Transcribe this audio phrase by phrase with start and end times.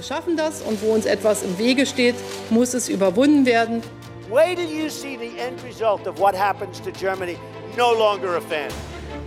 [0.00, 2.14] Wir schaffen das und wo uns etwas im Wege steht,
[2.48, 3.82] muss es überwunden werden.
[4.30, 7.36] Wait till you see the end result of what happens to Germany.
[7.76, 8.70] No longer a fan.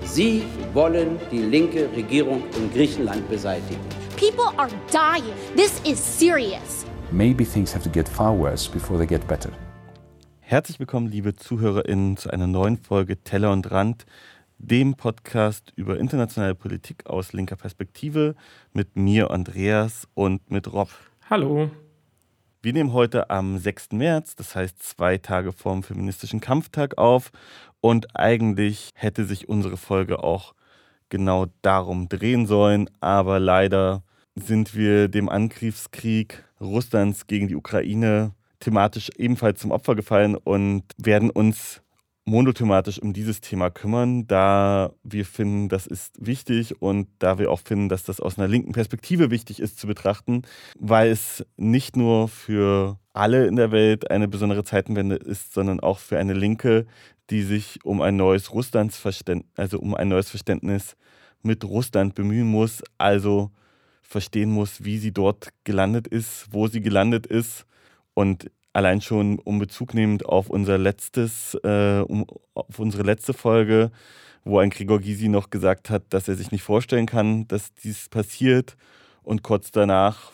[0.03, 0.41] Sie
[0.73, 3.81] wollen die linke Regierung in Griechenland beseitigen.
[4.17, 5.35] People are dying.
[5.55, 6.87] This is serious.
[7.11, 9.51] Maybe things have to get far worse before they get better.
[10.39, 14.07] Herzlich willkommen, liebe ZuhörerInnen, zu einer neuen Folge Teller und Rand,
[14.57, 18.35] dem Podcast über internationale Politik aus linker Perspektive
[18.73, 20.89] mit mir, Andreas, und mit Rob.
[21.29, 21.69] Hallo.
[22.61, 23.91] Wir nehmen heute am 6.
[23.91, 27.31] März, das heißt zwei Tage vorm feministischen Kampftag auf.
[27.81, 30.53] Und eigentlich hätte sich unsere Folge auch
[31.09, 32.89] genau darum drehen sollen.
[33.01, 34.03] Aber leider
[34.35, 38.33] sind wir dem Angriffskrieg Russlands gegen die Ukraine
[38.63, 41.82] thematisch ebenfalls zum Opfer gefallen und werden uns
[42.25, 47.59] monothematisch um dieses Thema kümmern, da wir finden, das ist wichtig und da wir auch
[47.59, 50.43] finden, dass das aus einer linken Perspektive wichtig ist zu betrachten,
[50.79, 55.99] weil es nicht nur für alle in der Welt eine besondere Zeitenwende ist, sondern auch
[55.99, 56.85] für eine Linke,
[57.29, 60.95] die sich um ein neues Russlandsverständnis, also um ein neues Verständnis
[61.41, 63.51] mit Russland bemühen muss, also
[64.01, 67.65] verstehen muss, wie sie dort gelandet ist, wo sie gelandet ist
[68.13, 73.91] und allein schon um Bezug nehmend auf unser letztes, äh, um, auf unsere letzte Folge,
[74.43, 78.09] wo ein Gregor Gysi noch gesagt hat, dass er sich nicht vorstellen kann, dass dies
[78.09, 78.75] passiert
[79.21, 80.31] und kurz danach,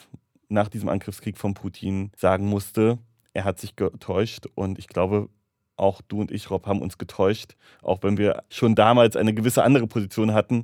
[0.48, 2.98] nach diesem Angriffskrieg von Putin, sagen musste,
[3.34, 5.30] er hat sich getäuscht und ich glaube,
[5.76, 9.64] auch du und ich, Rob, haben uns getäuscht, auch wenn wir schon damals eine gewisse
[9.64, 10.64] andere Position hatten,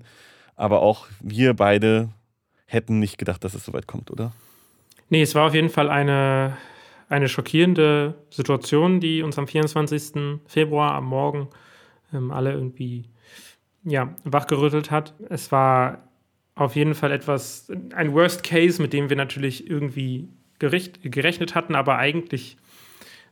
[0.55, 2.09] aber auch wir beide
[2.65, 4.33] hätten nicht gedacht, dass es so weit kommt, oder?
[5.09, 6.57] Nee, es war auf jeden Fall eine
[7.09, 10.39] eine schockierende Situation, die uns am 24.
[10.45, 11.49] Februar am Morgen
[12.13, 13.05] ähm, alle irgendwie
[13.83, 15.13] ja, wachgerüttelt hat.
[15.29, 16.07] Es war
[16.55, 21.75] auf jeden Fall etwas, ein Worst Case, mit dem wir natürlich irgendwie gericht, gerechnet hatten,
[21.75, 22.57] aber eigentlich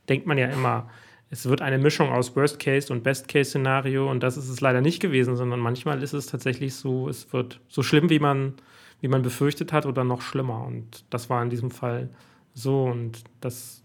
[0.08, 0.90] denkt man ja immer,
[1.30, 4.60] es wird eine Mischung aus Worst Case und Best Case Szenario und das ist es
[4.60, 8.54] leider nicht gewesen, sondern manchmal ist es tatsächlich so, es wird so schlimm, wie man,
[9.00, 12.10] wie man befürchtet hat oder noch schlimmer und das war in diesem Fall
[12.54, 13.82] so, und das,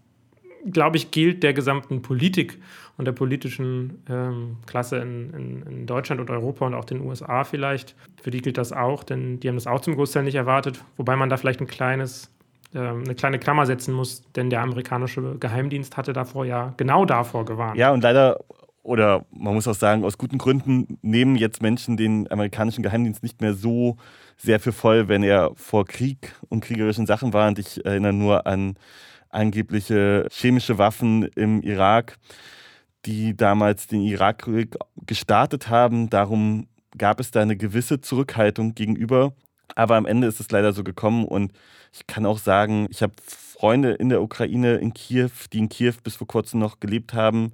[0.70, 2.58] glaube ich, gilt der gesamten Politik
[2.96, 7.44] und der politischen ähm, Klasse in, in, in, Deutschland und Europa und auch den USA
[7.44, 7.96] vielleicht.
[8.22, 11.16] Für die gilt das auch, denn die haben das auch zum Großteil nicht erwartet, wobei
[11.16, 12.30] man da vielleicht ein kleines,
[12.74, 17.44] äh, eine kleine Klammer setzen muss, denn der amerikanische Geheimdienst hatte davor ja genau davor
[17.44, 17.76] gewarnt.
[17.76, 18.38] Ja, und leider
[18.82, 23.40] oder man muss auch sagen, aus guten Gründen nehmen jetzt Menschen den amerikanischen Geheimdienst nicht
[23.40, 23.96] mehr so
[24.36, 27.48] sehr für voll, wenn er vor Krieg und kriegerischen Sachen war.
[27.48, 28.76] Und ich erinnere nur an
[29.28, 32.16] angebliche chemische Waffen im Irak,
[33.04, 34.76] die damals den Irakkrieg
[35.06, 36.08] gestartet haben.
[36.08, 39.34] Darum gab es da eine gewisse Zurückhaltung gegenüber.
[39.76, 41.52] Aber am Ende ist es leider so gekommen und
[41.92, 45.94] ich kann auch sagen, ich habe Freunde in der Ukraine, in Kiew, die in Kiew
[46.02, 47.52] bis vor kurzem noch gelebt haben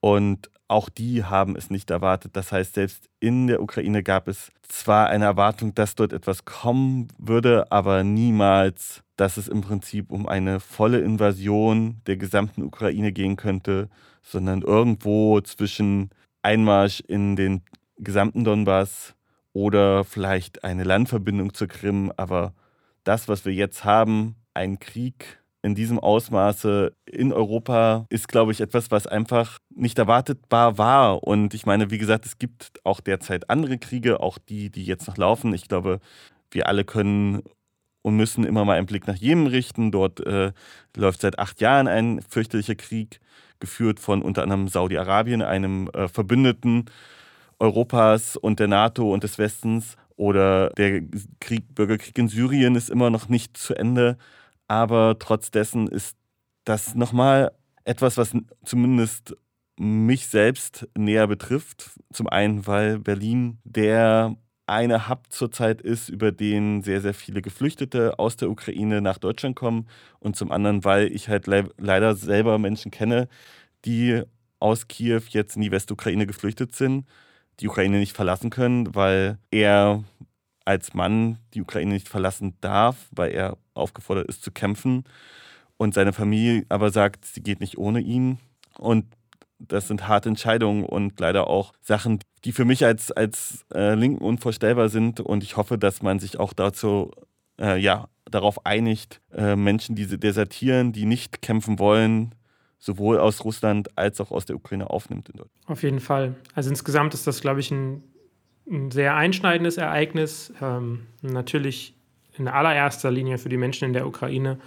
[0.00, 2.36] und auch die haben es nicht erwartet.
[2.36, 7.08] Das heißt, selbst in der Ukraine gab es zwar eine Erwartung, dass dort etwas kommen
[7.18, 13.36] würde, aber niemals, dass es im Prinzip um eine volle Invasion der gesamten Ukraine gehen
[13.36, 13.88] könnte,
[14.22, 16.10] sondern irgendwo zwischen
[16.42, 17.62] Einmarsch in den
[17.98, 19.14] gesamten Donbass
[19.52, 22.12] oder vielleicht eine Landverbindung zur Krim.
[22.16, 22.54] Aber
[23.02, 28.60] das, was wir jetzt haben, ein Krieg in diesem Ausmaße in Europa ist, glaube ich,
[28.60, 31.22] etwas, was einfach nicht erwartetbar war.
[31.22, 35.06] Und ich meine, wie gesagt, es gibt auch derzeit andere Kriege, auch die, die jetzt
[35.06, 35.52] noch laufen.
[35.52, 36.00] Ich glaube,
[36.50, 37.42] wir alle können
[38.02, 39.90] und müssen immer mal einen Blick nach Jemen richten.
[39.90, 40.52] Dort äh,
[40.96, 43.20] läuft seit acht Jahren ein fürchterlicher Krieg,
[43.58, 46.86] geführt von unter anderem Saudi-Arabien, einem äh, Verbündeten
[47.58, 49.96] Europas und der NATO und des Westens.
[50.16, 51.02] Oder der
[51.40, 54.16] Krieg, Bürgerkrieg in Syrien ist immer noch nicht zu Ende
[54.70, 56.16] aber trotz dessen ist
[56.64, 57.50] das nochmal
[57.82, 58.32] etwas, was
[58.64, 59.34] zumindest
[59.76, 61.90] mich selbst näher betrifft.
[62.12, 64.36] Zum einen, weil Berlin der
[64.66, 69.56] eine Hub zurzeit ist, über den sehr, sehr viele Geflüchtete aus der Ukraine nach Deutschland
[69.56, 69.88] kommen.
[70.20, 73.26] Und zum anderen, weil ich halt le leider selber Menschen kenne,
[73.84, 74.22] die
[74.60, 77.08] aus Kiew jetzt in die Westukraine geflüchtet sind,
[77.58, 80.04] die Ukraine nicht verlassen können, weil er
[80.64, 85.04] als Mann die Ukraine nicht verlassen darf, weil er aufgefordert ist zu kämpfen.
[85.76, 88.38] Und seine Familie aber sagt, sie geht nicht ohne ihn.
[88.78, 89.06] Und
[89.58, 94.24] das sind harte Entscheidungen und leider auch Sachen, die für mich als, als äh, Linken
[94.24, 95.20] unvorstellbar sind.
[95.20, 97.10] Und ich hoffe, dass man sich auch dazu,
[97.58, 102.34] äh, ja, darauf einigt, äh, Menschen, die desertieren, die nicht kämpfen wollen,
[102.78, 105.66] sowohl aus Russland als auch aus der Ukraine aufnimmt in Deutschland.
[105.66, 106.34] Auf jeden Fall.
[106.54, 108.02] Also insgesamt ist das, glaube ich, ein,
[108.68, 110.52] ein sehr einschneidendes Ereignis.
[110.60, 111.94] Ähm, natürlich
[112.36, 114.58] in allererster Linie für die Menschen in der Ukraine,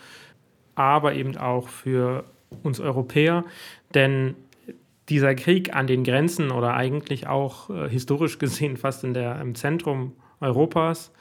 [0.76, 2.26] aber eben auch für
[2.62, 3.46] uns Europäer.
[3.94, 4.36] Denn
[5.10, 9.56] dieser Krieg an den Grenzen oder eigentlich auch äh, historisch gesehen fast in der, im
[9.56, 11.12] Zentrum Europas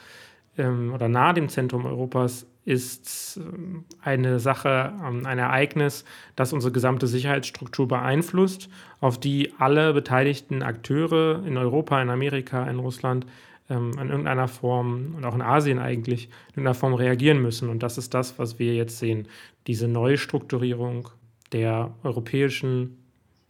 [0.58, 6.04] ähm, oder nahe dem Zentrum Europas ist ähm, eine Sache, ähm, ein Ereignis,
[6.36, 8.68] das unsere gesamte Sicherheitsstruktur beeinflusst,
[9.00, 13.26] auf die alle beteiligten Akteure in Europa, in Amerika, in Russland
[13.68, 17.68] ähm, in irgendeiner Form und auch in Asien eigentlich in irgendeiner Form reagieren müssen.
[17.68, 19.28] Und das ist das, was wir jetzt sehen.
[19.66, 21.08] Diese Neustrukturierung
[21.52, 22.98] der europäischen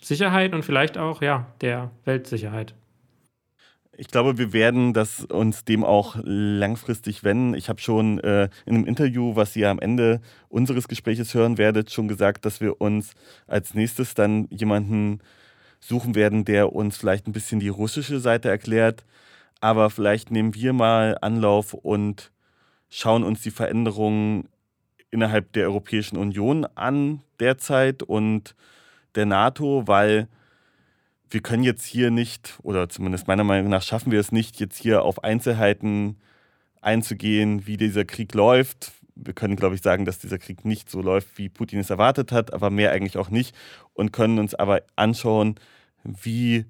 [0.03, 2.75] Sicherheit und vielleicht auch ja, der Weltsicherheit.
[4.03, 7.55] Ich glaube, wir werden das uns dem auch langfristig wenden.
[7.55, 11.93] Ich habe schon äh, in einem Interview, was ihr am Ende unseres Gespräches hören werdet,
[11.93, 13.15] schon gesagt, dass wir uns
[13.47, 15.21] als nächstes dann jemanden
[15.79, 19.05] suchen werden, der uns vielleicht ein bisschen die russische Seite erklärt.
[19.61, 22.33] Aber vielleicht nehmen wir mal Anlauf und
[22.91, 24.49] schauen uns die Veränderungen
[25.13, 28.57] innerhalb der Europäischen Union an derzeit und
[29.15, 30.27] der NATO, weil
[31.33, 34.79] wir können jetzt hier nicht, oder zumindest meiner Meinung nach schaffen wir es nicht, jetzt
[34.79, 36.19] hier auf Einzelheiten
[36.81, 38.93] einzugehen, wie dieser Krieg läuft.
[39.15, 42.33] Wir können, glaube ich, sagen, dass dieser Krieg nicht so läuft, wie Putin es erwartet
[42.33, 43.55] hat, aber mehr eigentlich auch nicht.
[43.95, 45.57] Und können uns aber anschauen,
[46.05, 46.67] wie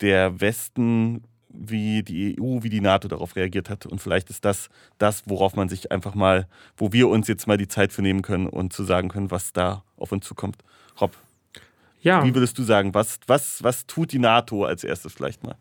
[0.00, 3.86] der Westen, wie die EU, wie die NATO darauf reagiert hat.
[3.86, 7.58] Und vielleicht ist das das, worauf man sich einfach mal, wo wir uns jetzt mal
[7.58, 10.56] die Zeit für nehmen können und zu sagen können, was da auf uns zukommt.
[11.00, 11.12] Rob.
[12.02, 12.24] Ja.
[12.24, 15.56] Wie würdest du sagen, was, was, was tut die NATO als erstes vielleicht mal?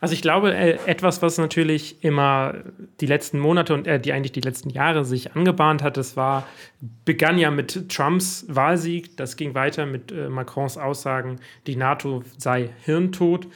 [0.00, 2.56] Also ich glaube, äh, etwas, was natürlich immer
[3.00, 6.46] die letzten Monate und äh, die eigentlich die letzten Jahre sich angebahnt hat, das war,
[7.06, 12.68] begann ja mit Trumps Wahlsieg, das ging weiter mit äh, Macrons Aussagen, die NATO sei
[12.82, 13.46] hirntot.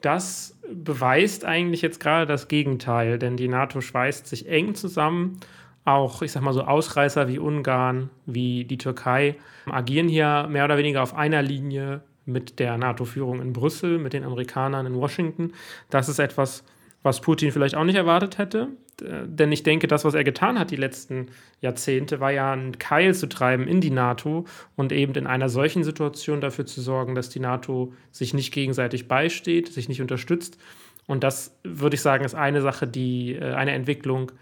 [0.00, 5.40] Das beweist eigentlich jetzt gerade das Gegenteil, denn die NATO schweißt sich eng zusammen
[5.86, 9.36] auch, ich sag mal so, Ausreißer wie Ungarn, wie die Türkei
[9.70, 14.24] agieren hier mehr oder weniger auf einer Linie mit der NATO-Führung in Brüssel, mit den
[14.24, 15.52] Amerikanern in Washington.
[15.88, 16.64] Das ist etwas,
[17.02, 18.68] was Putin vielleicht auch nicht erwartet hätte.
[19.00, 21.28] Denn ich denke, das, was er getan hat die letzten
[21.60, 25.84] Jahrzehnte, war ja einen Keil zu treiben in die NATO und eben in einer solchen
[25.84, 30.58] Situation dafür zu sorgen, dass die NATO sich nicht gegenseitig beisteht, sich nicht unterstützt.
[31.06, 34.32] Und das, würde ich sagen, ist eine Sache, die, äh, eine Entwicklung,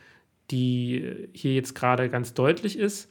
[0.50, 3.10] die hier jetzt gerade ganz deutlich ist.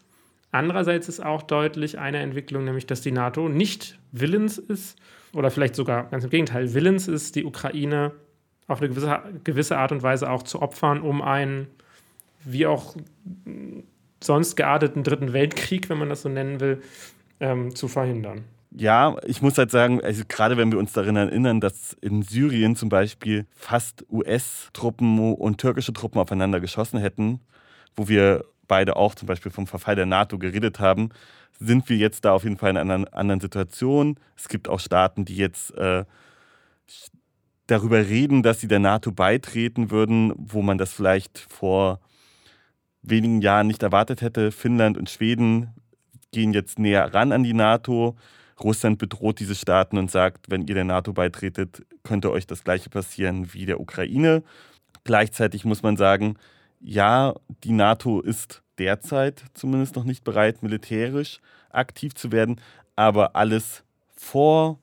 [0.51, 5.00] Andererseits ist auch deutlich eine Entwicklung, nämlich dass die NATO nicht willens ist,
[5.33, 8.12] oder vielleicht sogar ganz im Gegenteil, willens ist, die Ukraine
[8.68, 11.68] auf eine gewisse, gewisse Art und Weise auch zu opfern, um einen,
[12.45, 12.95] wie auch
[14.24, 16.81] sonst gearteten Dritten Weltkrieg, wenn man das so nennen will,
[17.39, 18.44] ähm, zu verhindern
[18.75, 22.75] ja, ich muss halt sagen, also gerade wenn wir uns daran erinnern, dass in Syrien
[22.75, 27.40] zum Beispiel fast US-Truppen und türkische Truppen aufeinander geschossen hätten,
[27.96, 31.10] wo wir beide auch zum Beispiel vom Verfall der NATO geredet haben,
[31.60, 34.18] sind wir jetzt da auf jeden Fall in einer anderen Situation.
[34.36, 36.06] Es gibt auch Staaten, die jetzt äh,
[37.68, 42.00] darüber reden, dass sie der NATO beitreten würden, wo man das vielleicht vor
[43.04, 44.52] wenigen Jahren nicht erwartet hätte.
[44.52, 45.70] Finnland und Schweden
[46.31, 48.16] gehen jetzt näher ran an die NATO.
[48.61, 52.89] Russland bedroht diese Staaten und sagt, wenn ihr der NATO beitretet, könnte euch das gleiche
[52.89, 54.43] passieren wie der Ukraine.
[55.03, 56.36] Gleichzeitig muss man sagen,
[56.79, 57.33] ja,
[57.63, 62.60] die NATO ist derzeit zumindest noch nicht bereit, militärisch aktiv zu werden,
[62.95, 63.83] aber alles
[64.15, 64.79] vor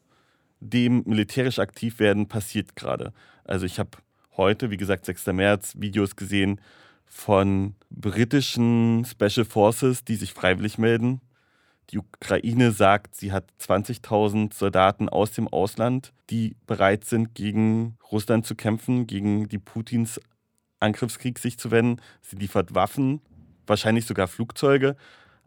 [0.60, 3.12] dem militärisch aktiv werden passiert gerade.
[3.44, 3.90] Also ich habe
[4.36, 5.26] heute, wie gesagt, 6.
[5.28, 6.60] März, Videos gesehen
[7.06, 11.20] von britischen Special Forces, die sich freiwillig melden,
[11.90, 18.46] die Ukraine sagt, sie hat 20.000 Soldaten aus dem Ausland, die bereit sind, gegen Russland
[18.46, 20.20] zu kämpfen, gegen die Putins
[20.78, 22.00] Angriffskrieg sich zu wenden.
[22.22, 23.20] Sie liefert Waffen,
[23.66, 24.96] wahrscheinlich sogar Flugzeuge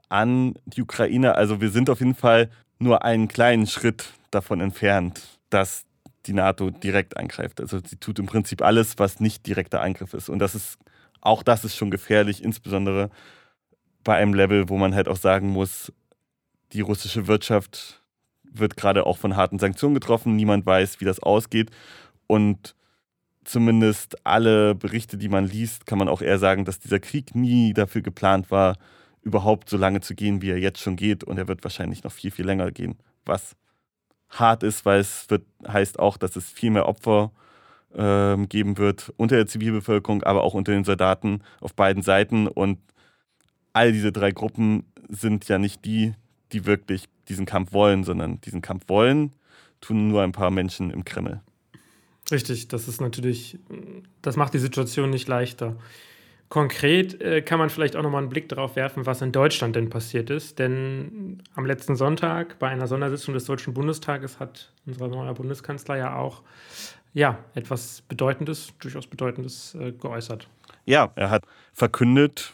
[0.09, 1.35] an die Ukraine.
[1.35, 5.85] Also wir sind auf jeden Fall nur einen kleinen Schritt davon entfernt, dass
[6.25, 7.61] die NATO direkt angreift.
[7.61, 10.29] Also sie tut im Prinzip alles, was nicht direkter Eingriff ist.
[10.29, 10.77] Und das ist,
[11.21, 13.09] auch das ist schon gefährlich, insbesondere
[14.03, 15.91] bei einem Level, wo man halt auch sagen muss,
[16.73, 18.01] die russische Wirtschaft
[18.43, 20.35] wird gerade auch von harten Sanktionen getroffen.
[20.35, 21.71] Niemand weiß, wie das ausgeht.
[22.27, 22.75] Und
[23.43, 27.73] zumindest alle Berichte, die man liest, kann man auch eher sagen, dass dieser Krieg nie
[27.73, 28.77] dafür geplant war,
[29.21, 31.23] überhaupt so lange zu gehen, wie er jetzt schon geht.
[31.23, 32.97] Und er wird wahrscheinlich noch viel, viel länger gehen.
[33.25, 33.55] Was
[34.29, 37.31] hart ist, weil es wird, heißt auch, dass es viel mehr Opfer
[37.93, 42.47] äh, geben wird unter der Zivilbevölkerung, aber auch unter den Soldaten auf beiden Seiten.
[42.47, 42.79] Und
[43.73, 46.13] all diese drei Gruppen sind ja nicht die,
[46.53, 49.33] die wirklich diesen Kampf wollen, sondern diesen Kampf wollen,
[49.81, 51.41] tun nur ein paar Menschen im Kreml.
[52.31, 53.59] Richtig, das ist natürlich,
[54.21, 55.75] das macht die Situation nicht leichter.
[56.49, 59.89] Konkret äh, kann man vielleicht auch nochmal einen Blick darauf werfen, was in Deutschland denn
[59.89, 60.59] passiert ist.
[60.59, 66.15] Denn am letzten Sonntag bei einer Sondersitzung des Deutschen Bundestages hat unser neuer Bundeskanzler ja
[66.15, 66.43] auch
[67.13, 70.47] ja, etwas Bedeutendes, durchaus Bedeutendes äh, geäußert.
[70.85, 72.53] Ja, er hat verkündet,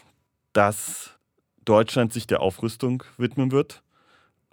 [0.52, 1.18] dass
[1.64, 3.82] Deutschland sich der Aufrüstung widmen wird.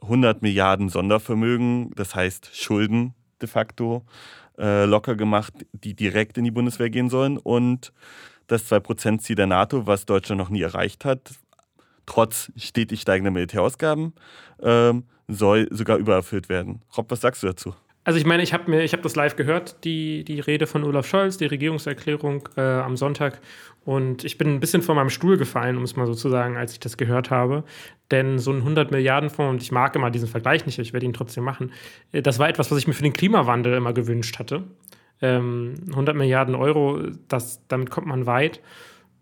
[0.01, 4.05] 100 Milliarden Sondervermögen, das heißt Schulden de facto,
[4.57, 7.37] äh, locker gemacht, die direkt in die Bundeswehr gehen sollen.
[7.37, 7.93] Und
[8.47, 11.31] das 2%-Ziel der NATO, was Deutschland noch nie erreicht hat,
[12.05, 14.13] trotz stetig steigender Militärausgaben,
[14.59, 14.93] äh,
[15.27, 16.81] soll sogar übererfüllt werden.
[16.95, 17.75] Rob, was sagst du dazu?
[18.07, 21.35] Also ich meine, ich habe mir, das live gehört, die, die Rede von Olaf Scholz,
[21.35, 23.41] die Regierungserklärung äh, am Sonntag.
[23.83, 26.55] Und ich bin ein bisschen von meinem Stuhl gefallen, um es mal so zu sagen,
[26.55, 27.65] als ich das gehört habe.
[28.09, 31.05] Denn so ein 100 Milliarden Fonds, und ich mag immer diesen Vergleich nicht, ich werde
[31.05, 31.73] ihn trotzdem machen,
[32.13, 34.63] äh, das war etwas, was ich mir für den Klimawandel immer gewünscht hatte.
[35.21, 38.61] Ähm, 100 Milliarden Euro, das, damit kommt man weit.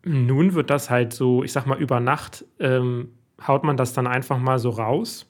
[0.03, 3.09] Nun wird das halt so, ich sag mal, über Nacht ähm,
[3.47, 5.25] haut man das dann einfach mal so raus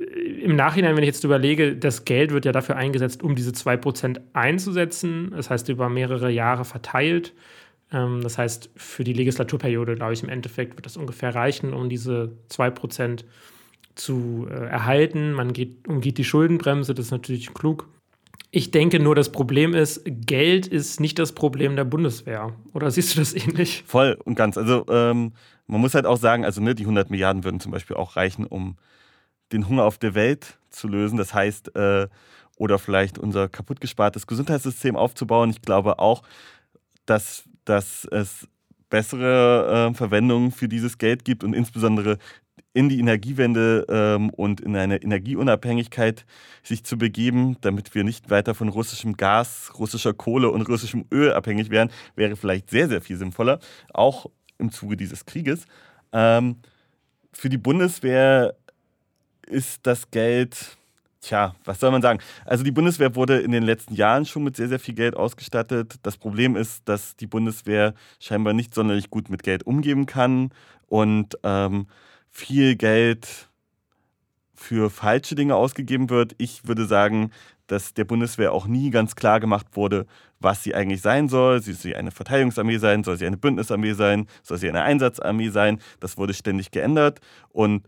[0.00, 4.20] im Nachhinein, wenn ich jetzt überlege, das Geld wird ja dafür eingesetzt, um diese 2%
[4.32, 5.32] einzusetzen.
[5.36, 7.34] Das heißt, über mehrere Jahre verteilt.
[7.92, 11.88] Ähm, das heißt, für die Legislaturperiode, glaube ich, im Endeffekt wird das ungefähr reichen, um
[11.88, 13.24] diese 2%
[13.94, 15.32] zu äh, erhalten.
[15.32, 17.88] Man geht, umgeht die Schuldenbremse, das ist natürlich klug.
[18.52, 22.52] Ich denke nur, das Problem ist, Geld ist nicht das Problem der Bundeswehr.
[22.72, 23.84] Oder siehst du das ähnlich?
[23.86, 24.56] Voll und ganz.
[24.56, 25.32] Also ähm,
[25.66, 28.46] man muss halt auch sagen, also ne, die 100 Milliarden würden zum Beispiel auch reichen,
[28.46, 28.76] um
[29.52, 31.16] den Hunger auf der Welt zu lösen.
[31.16, 32.08] Das heißt, äh,
[32.56, 35.50] oder vielleicht unser kaputtgespartes Gesundheitssystem aufzubauen.
[35.50, 36.22] Ich glaube auch,
[37.06, 38.46] dass, dass es
[38.90, 42.18] bessere äh, Verwendungen für dieses Geld gibt und insbesondere
[42.72, 46.24] in die Energiewende ähm, und in eine Energieunabhängigkeit
[46.62, 51.32] sich zu begeben, damit wir nicht weiter von russischem Gas, russischer Kohle und russischem Öl
[51.32, 53.58] abhängig wären, wäre vielleicht sehr, sehr viel sinnvoller,
[53.92, 54.26] auch
[54.58, 55.64] im Zuge dieses Krieges.
[56.12, 56.56] Ähm,
[57.32, 58.54] für die Bundeswehr
[59.50, 60.76] ist das Geld,
[61.20, 62.20] tja, was soll man sagen?
[62.44, 65.96] Also die Bundeswehr wurde in den letzten Jahren schon mit sehr, sehr viel Geld ausgestattet.
[66.02, 70.50] Das Problem ist, dass die Bundeswehr scheinbar nicht sonderlich gut mit Geld umgeben kann
[70.86, 71.86] und ähm,
[72.30, 73.48] viel Geld
[74.54, 76.34] für falsche Dinge ausgegeben wird.
[76.38, 77.30] Ich würde sagen,
[77.66, 80.06] dass der Bundeswehr auch nie ganz klar gemacht wurde,
[80.38, 81.62] was sie eigentlich sein soll.
[81.62, 83.04] Soll sie eine Verteidigungsarmee sein?
[83.04, 84.26] Soll sie eine Bündnisarmee sein?
[84.42, 85.80] Soll sie eine Einsatzarmee sein?
[86.00, 87.84] Das wurde ständig geändert und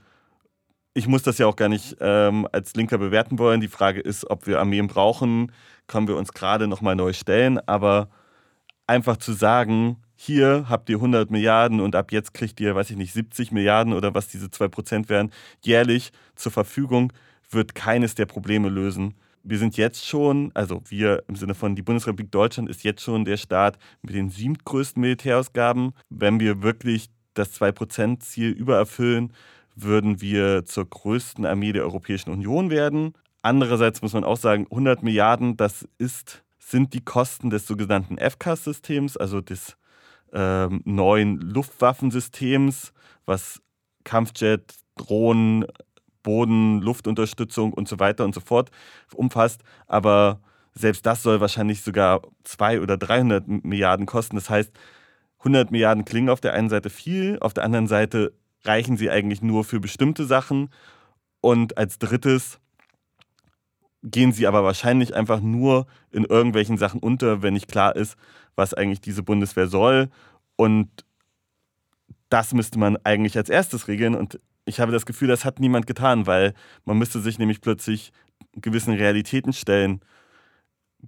[0.94, 3.60] ich muss das ja auch gar nicht ähm, als Linker bewerten wollen.
[3.60, 5.52] Die Frage ist, ob wir Armeen brauchen,
[5.86, 7.58] können wir uns gerade nochmal neu stellen.
[7.66, 8.08] Aber
[8.86, 12.96] einfach zu sagen, hier habt ihr 100 Milliarden und ab jetzt kriegt ihr, weiß ich
[12.96, 15.32] nicht, 70 Milliarden oder was diese 2% wären,
[15.64, 17.12] jährlich zur Verfügung,
[17.50, 19.14] wird keines der Probleme lösen.
[19.42, 23.24] Wir sind jetzt schon, also wir im Sinne von die Bundesrepublik Deutschland ist jetzt schon
[23.24, 25.92] der Staat mit den siebtgrößten Militärausgaben.
[26.10, 29.32] Wenn wir wirklich das 2%-Ziel übererfüllen,
[29.74, 33.14] würden wir zur größten Armee der Europäischen Union werden.
[33.42, 39.16] Andererseits muss man auch sagen, 100 Milliarden, das ist, sind die Kosten des sogenannten FCAS-Systems,
[39.16, 39.76] also des
[40.32, 42.92] ähm, neuen Luftwaffensystems,
[43.26, 43.60] was
[44.04, 45.66] Kampfjet, Drohnen,
[46.22, 48.70] Boden, Luftunterstützung und so weiter und so fort
[49.14, 49.62] umfasst.
[49.86, 50.40] Aber
[50.74, 54.36] selbst das soll wahrscheinlich sogar 200 oder 300 Milliarden kosten.
[54.36, 54.72] Das heißt,
[55.40, 58.32] 100 Milliarden klingen auf der einen Seite viel, auf der anderen Seite
[58.64, 60.70] reichen sie eigentlich nur für bestimmte Sachen.
[61.40, 62.60] Und als drittes
[64.02, 68.16] gehen sie aber wahrscheinlich einfach nur in irgendwelchen Sachen unter, wenn nicht klar ist,
[68.56, 70.08] was eigentlich diese Bundeswehr soll.
[70.56, 71.04] Und
[72.28, 74.14] das müsste man eigentlich als erstes regeln.
[74.14, 76.54] Und ich habe das Gefühl, das hat niemand getan, weil
[76.84, 78.12] man müsste sich nämlich plötzlich
[78.54, 80.00] gewissen Realitäten stellen.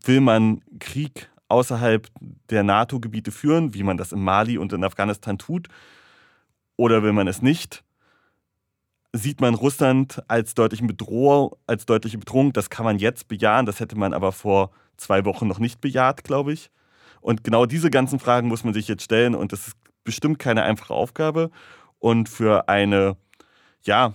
[0.05, 2.09] Will man Krieg außerhalb
[2.51, 5.69] der NATO-Gebiete führen, wie man das in Mali und in Afghanistan tut?
[6.77, 7.85] Oder will man es nicht?
[9.13, 12.53] Sieht man Russland als, deutlichen Bedrohung, als deutliche Bedrohung?
[12.53, 16.25] Das kann man jetzt bejahen, das hätte man aber vor zwei Wochen noch nicht bejaht,
[16.25, 16.71] glaube ich.
[17.21, 20.63] Und genau diese ganzen Fragen muss man sich jetzt stellen und das ist bestimmt keine
[20.65, 21.51] einfache Aufgabe.
[21.99, 23.17] Und für eine,
[23.83, 24.15] ja,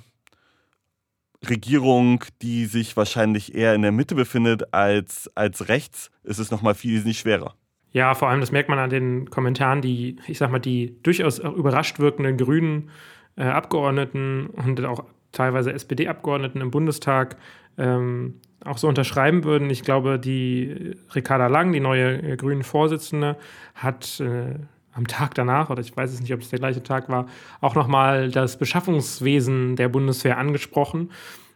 [1.47, 6.75] Regierung, die sich wahrscheinlich eher in der Mitte befindet als, als rechts, ist es nochmal
[6.75, 7.55] viel nicht schwerer.
[7.91, 11.39] Ja, vor allem, das merkt man an den Kommentaren, die, ich sag mal, die durchaus
[11.39, 12.89] überrascht wirkenden grünen
[13.36, 17.38] äh, Abgeordneten und auch teilweise SPD-Abgeordneten im Bundestag
[17.77, 19.69] ähm, auch so unterschreiben würden.
[19.69, 23.38] Ich glaube, die Ricarda Lang, die neue äh, grünen Vorsitzende,
[23.74, 24.55] hat äh,
[24.93, 27.27] am Tag danach, oder ich weiß es nicht, ob es der gleiche Tag war,
[27.62, 31.10] auch nochmal das Beschaffungswesen der Bundeswehr angesprochen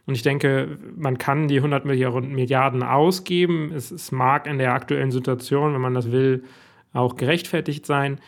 [0.06, 3.72] und ich denke, man kann die 100 Milliarden ausgeben.
[3.74, 6.44] Es, es mag in der aktuellen Situation, wenn man das will,
[6.92, 8.20] auch gerechtfertigt sein.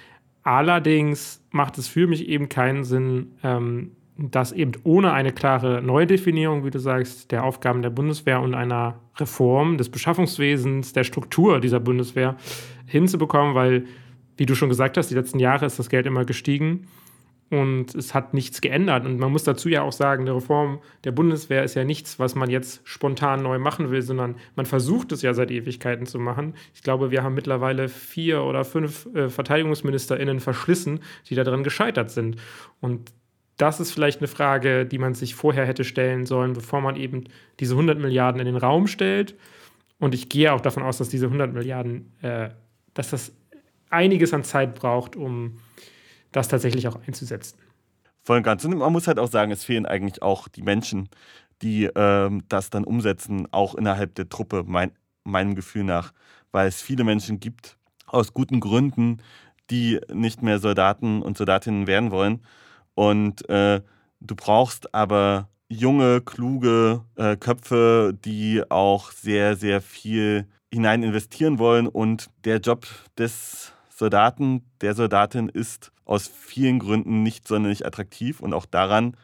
[0.43, 6.65] Allerdings macht es für mich eben keinen Sinn, ähm, das eben ohne eine klare Neudefinierung,
[6.65, 11.81] wie du sagst, der Aufgaben der Bundeswehr und einer Reform des Beschaffungswesens, der Struktur dieser
[11.81, 12.37] Bundeswehr
[12.87, 13.85] hinzubekommen, weil,
[14.39, 16.87] wie du schon gesagt hast, die letzten Jahre ist das Geld immer gestiegen
[17.49, 19.07] und es hat nichts geändert.
[19.07, 22.35] Und man muss dazu ja auch sagen, eine Reform der Bundeswehr ist ja nichts, was
[22.35, 26.55] man jetzt spontan neu machen will, sondern man versucht es ja seit Ewigkeiten zu machen.
[26.75, 32.37] Ich glaube, wir haben mittlerweile vier oder fünf äh, VerteidigungsministerInnen verschlissen, die daran gescheitert sind.
[32.81, 33.13] Und
[33.59, 37.25] das ist vielleicht eine Frage, die man sich vorher hätte stellen sollen, bevor man eben
[37.61, 39.37] diese 100 Milliarden in den Raum stellt.
[39.99, 42.51] Und ich gehe auch davon aus, dass diese 100 Milliarden, äh,
[42.93, 43.33] dass das
[43.89, 45.59] einiges an Zeit braucht, um
[46.37, 47.59] das tatsächlich auch einzusetzen.
[48.23, 48.65] Voll und ganz.
[48.65, 51.09] Und man muss halt auch sagen, es fehlen eigentlich auch die Menschen,
[51.63, 54.93] die ähm, das dann umsetzen, auch innerhalb der Truppe, mein,
[55.25, 56.13] meinem Gefühl nach.
[56.53, 57.77] Weil es viele Menschen gibt,
[58.07, 59.19] aus guten Gründen,
[59.71, 62.41] die nicht mehr Soldaten und Soldatinnen werden wollen
[62.97, 63.83] und äh,
[64.21, 71.87] du brauchst aber junge, kluge äh, Köpfe, die auch sehr, sehr viel hinein investieren wollen.
[71.87, 72.87] Und der Job
[73.19, 78.41] des Soldaten, der Soldatin ist aus vielen Gründen nicht sonderlich attraktiv.
[78.41, 79.17] Und auch daran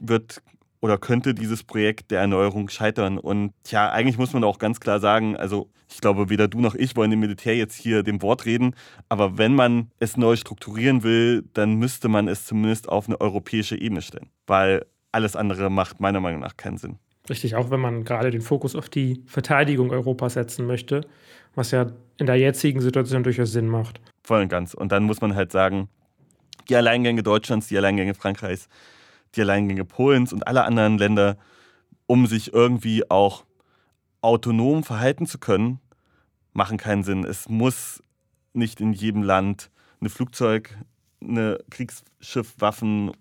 [0.00, 0.42] wird
[0.80, 3.18] oder könnte dieses Projekt der Erneuerung scheitern.
[3.18, 6.74] Und ja, eigentlich muss man auch ganz klar sagen, also ich glaube, weder du noch
[6.74, 8.74] ich wollen dem Militär jetzt hier dem Wort reden,
[9.08, 13.78] aber wenn man es neu strukturieren will, dann müsste man es zumindest auf eine europäische
[13.78, 16.98] Ebene stellen, weil alles andere macht meiner Meinung nach keinen Sinn.
[17.28, 21.02] Richtig, auch wenn man gerade den Fokus auf die Verteidigung Europas setzen möchte,
[21.54, 21.86] was ja
[22.18, 24.00] in der jetzigen Situation durchaus Sinn macht.
[24.22, 24.74] Voll und ganz.
[24.74, 25.88] Und dann muss man halt sagen,
[26.68, 28.68] die Alleingänge Deutschlands, die Alleingänge Frankreichs,
[29.34, 31.36] die Alleingänge Polens und aller anderen Länder,
[32.06, 33.44] um sich irgendwie auch
[34.20, 35.80] autonom verhalten zu können,
[36.52, 37.24] machen keinen Sinn.
[37.24, 38.02] Es muss
[38.52, 40.76] nicht in jedem Land ein Flugzeug,
[41.22, 43.12] eine Kriegsschiff, Waffen,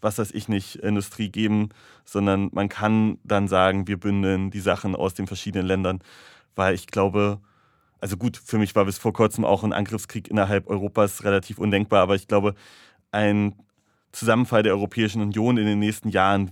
[0.00, 1.70] was weiß ich nicht, Industrie geben,
[2.04, 6.00] sondern man kann dann sagen, wir bündeln die Sachen aus den verschiedenen Ländern,
[6.54, 7.40] weil ich glaube,
[8.00, 12.02] also gut, für mich war bis vor kurzem auch ein Angriffskrieg innerhalb Europas relativ undenkbar,
[12.02, 12.54] aber ich glaube,
[13.12, 13.54] ein
[14.12, 16.50] Zusammenfall der Europäischen Union in den nächsten Jahren,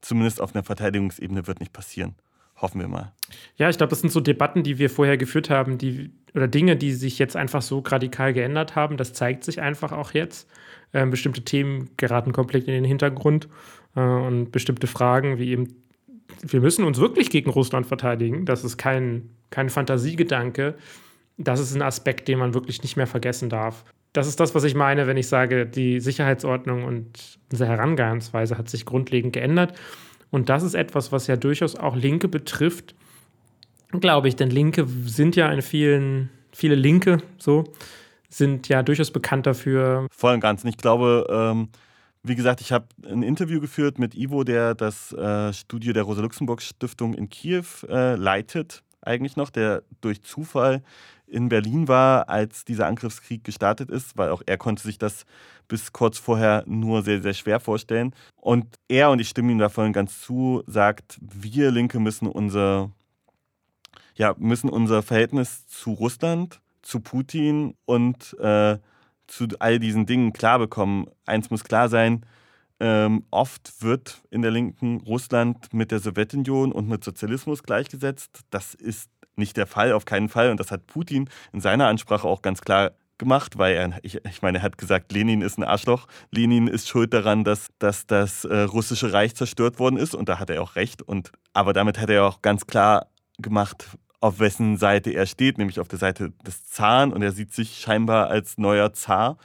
[0.00, 2.14] zumindest auf einer Verteidigungsebene, wird nicht passieren.
[2.60, 3.12] Hoffen wir mal.
[3.56, 6.76] Ja, ich glaube, das sind so Debatten, die wir vorher geführt haben, die, oder Dinge,
[6.76, 8.96] die sich jetzt einfach so radikal geändert haben.
[8.96, 10.48] Das zeigt sich einfach auch jetzt.
[10.92, 13.48] Ähm, bestimmte Themen geraten komplett in den Hintergrund
[13.96, 15.68] äh, und bestimmte Fragen, wie eben,
[16.42, 18.44] wir müssen uns wirklich gegen Russland verteidigen.
[18.44, 20.74] Das ist kein, kein Fantasiegedanke.
[21.36, 24.64] Das ist ein Aspekt, den man wirklich nicht mehr vergessen darf das ist das, was
[24.64, 29.74] ich meine, wenn ich sage, die Sicherheitsordnung und unsere Herangehensweise hat sich grundlegend geändert.
[30.30, 32.94] Und das ist etwas, was ja durchaus auch Linke betrifft,
[34.00, 34.36] glaube ich.
[34.36, 37.64] Denn Linke sind ja in vielen, viele Linke so,
[38.28, 40.06] sind ja durchaus bekannt dafür.
[40.10, 40.64] Voll und ganz.
[40.64, 41.68] Ich glaube, ähm,
[42.22, 47.14] wie gesagt, ich habe ein Interview geführt mit Ivo, der das äh, Studio der Rosa-Luxemburg-Stiftung
[47.14, 50.82] in Kiew äh, leitet, eigentlich noch, der durch Zufall
[51.26, 55.24] in Berlin war, als dieser Angriffskrieg gestartet ist, weil auch er konnte sich das
[55.68, 58.14] bis kurz vorher nur sehr, sehr schwer vorstellen.
[58.36, 62.90] Und er, und ich stimme ihm davon ganz zu, sagt, wir Linke müssen unser,
[64.14, 68.78] ja, müssen unser Verhältnis zu Russland, zu Putin und äh,
[69.30, 71.06] zu all diesen Dingen klar bekommen.
[71.24, 72.26] Eins muss klar sein,
[72.80, 78.40] ähm, oft wird in der Linken Russland mit der Sowjetunion und mit Sozialismus gleichgesetzt.
[78.50, 80.50] Das ist nicht der Fall, auf keinen Fall.
[80.50, 84.42] Und das hat Putin in seiner Ansprache auch ganz klar gemacht, weil er, ich, ich
[84.42, 86.06] meine, er hat gesagt, Lenin ist ein Arschloch.
[86.30, 90.14] Lenin ist schuld daran, dass, dass das äh, russische Reich zerstört worden ist.
[90.14, 91.02] Und da hat er auch recht.
[91.02, 93.86] Und, aber damit hat er auch ganz klar gemacht,
[94.20, 97.12] auf wessen Seite er steht, nämlich auf der Seite des Zaren.
[97.12, 99.38] Und er sieht sich scheinbar als neuer Zar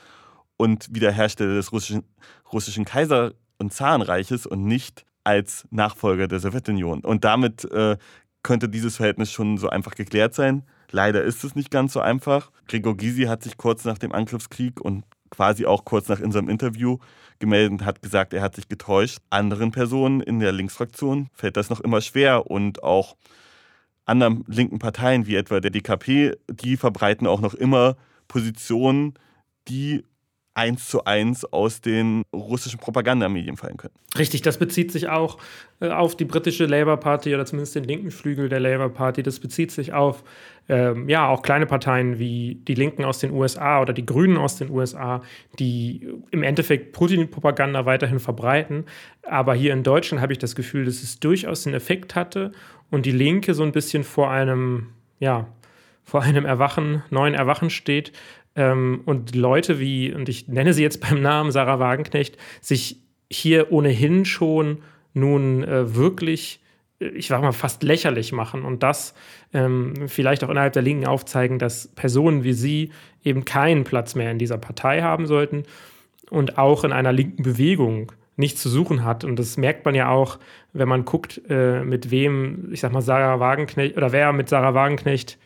[0.57, 2.03] und Wiederhersteller des russischen,
[2.51, 7.01] russischen Kaiser- und Zarenreiches und nicht als Nachfolger der Sowjetunion.
[7.01, 7.97] Und damit äh,
[8.43, 10.63] könnte dieses Verhältnis schon so einfach geklärt sein.
[10.91, 12.51] Leider ist es nicht ganz so einfach.
[12.67, 16.99] Gregor Gysi hat sich kurz nach dem Angriffskrieg und quasi auch kurz nach unserem Interview
[17.39, 19.17] gemeldet und hat gesagt, er hat sich getäuscht.
[19.29, 23.15] Anderen Personen in der Linksfraktion fällt das noch immer schwer und auch
[24.05, 29.13] anderen linken Parteien wie etwa der DKP, die verbreiten auch noch immer Positionen,
[29.67, 30.03] die
[30.55, 33.93] eins zu eins aus den russischen Propagandamedien fallen können.
[34.17, 35.37] Richtig, das bezieht sich auch
[35.81, 39.21] äh, auf die britische Labour Party oder zumindest den linken Flügel der Labour Party.
[39.21, 40.23] Das bezieht sich auf
[40.69, 44.55] ähm, ja auch kleine Parteien wie die Linken aus den USA oder die Grünen aus
[44.55, 45.21] den USA,
[45.59, 48.85] die im Endeffekt Putin-Propaganda weiterhin verbreiten.
[49.23, 52.53] Aber hier in Deutschland habe ich das Gefühl, dass es durchaus einen Effekt hatte
[52.91, 54.87] und die Linke so ein bisschen vor einem
[55.19, 55.47] ja
[56.03, 58.11] vor einem Erwachen, neuen Erwachen steht,
[58.55, 63.71] ähm, und Leute wie, und ich nenne sie jetzt beim Namen Sarah Wagenknecht, sich hier
[63.71, 64.79] ohnehin schon
[65.13, 66.61] nun äh, wirklich,
[66.99, 69.13] äh, ich sag mal, fast lächerlich machen und das
[69.53, 72.91] ähm, vielleicht auch innerhalb der Linken aufzeigen, dass Personen wie sie
[73.23, 75.63] eben keinen Platz mehr in dieser Partei haben sollten
[76.29, 79.23] und auch in einer linken Bewegung nichts zu suchen hat.
[79.23, 80.39] Und das merkt man ja auch,
[80.73, 84.73] wenn man guckt, äh, mit wem, ich sag mal, Sarah Wagenknecht oder wer mit Sarah
[84.73, 85.37] Wagenknecht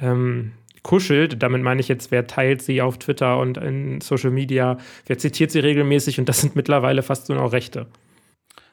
[0.00, 1.42] ähm, kuschelt.
[1.42, 5.50] Damit meine ich jetzt, wer teilt sie auf Twitter und in Social Media, wer zitiert
[5.50, 7.86] sie regelmäßig und das sind mittlerweile fast nur noch Rechte.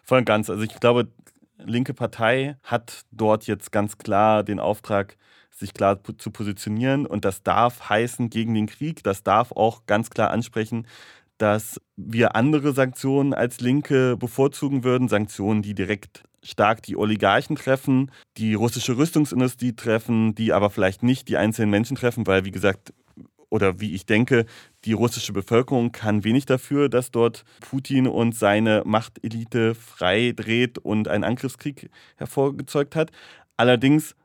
[0.03, 0.49] Voll und ganz.
[0.49, 1.07] Also ich glaube,
[1.57, 5.17] linke Partei hat dort jetzt ganz klar den Auftrag,
[5.49, 9.03] sich klar zu positionieren und das darf heißen gegen den Krieg.
[9.03, 10.87] Das darf auch ganz klar ansprechen,
[11.37, 18.11] dass wir andere Sanktionen als Linke bevorzugen würden, Sanktionen, die direkt stark die Oligarchen treffen,
[18.37, 22.93] die russische Rüstungsindustrie treffen, die aber vielleicht nicht die einzelnen Menschen treffen, weil, wie gesagt,
[23.49, 24.45] oder wie ich denke,
[24.83, 31.23] die russische Bevölkerung kann wenig dafür, dass dort Putin und seine Machtelite freidreht und einen
[31.23, 33.11] Angriffskrieg hervorgezeugt hat.
[33.55, 34.15] Allerdings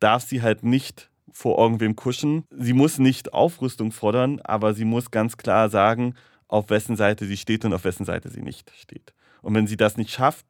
[0.00, 2.44] darf sie halt nicht vor irgendwem kuschen.
[2.50, 6.14] Sie muss nicht Aufrüstung fordern, aber sie muss ganz klar sagen,
[6.48, 9.12] auf wessen Seite sie steht und auf wessen Seite sie nicht steht.
[9.42, 10.46] Und wenn sie das nicht schafft,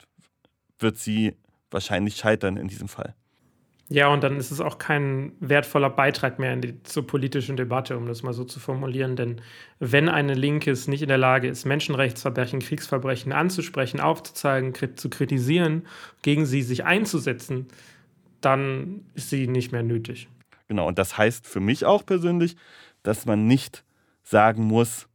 [0.78, 1.36] wird sie
[1.70, 3.14] wahrscheinlich scheitern in diesem Fall.
[3.90, 8.06] Ja, und dann ist es auch kein wertvoller Beitrag mehr die, zur politischen Debatte, um
[8.06, 9.16] das mal so zu formulieren.
[9.16, 9.40] Denn
[9.78, 15.86] wenn eine Linke es nicht in der Lage ist, Menschenrechtsverbrechen, Kriegsverbrechen anzusprechen, aufzuzeigen, zu kritisieren,
[16.20, 17.66] gegen sie sich einzusetzen,
[18.42, 20.28] dann ist sie nicht mehr nötig.
[20.68, 22.56] Genau, und das heißt für mich auch persönlich,
[23.02, 23.84] dass man nicht
[24.22, 25.07] sagen muss,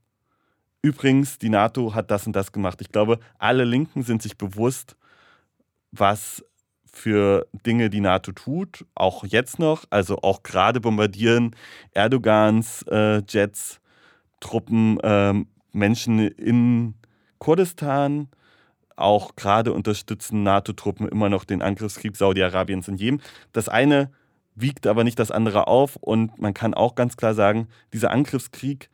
[0.84, 2.80] übrigens, die NATO hat das und das gemacht.
[2.82, 4.96] Ich glaube, alle Linken sind sich bewusst,
[5.92, 6.46] was
[6.86, 9.86] für Dinge die NATO tut, auch jetzt noch.
[9.90, 11.56] Also auch gerade bombardieren
[11.92, 13.80] Erdogans äh, Jets,
[14.40, 15.34] Truppen, äh,
[15.72, 16.94] Menschen in
[17.40, 18.28] Kurdistan.
[18.96, 23.22] Auch gerade unterstützen NATO-Truppen immer noch den Angriffskrieg Saudi-Arabiens in Jemen.
[23.54, 24.12] Das eine
[24.54, 28.92] wiegt aber nicht das andere auf und man kann auch ganz klar sagen, dieser Angriffskrieg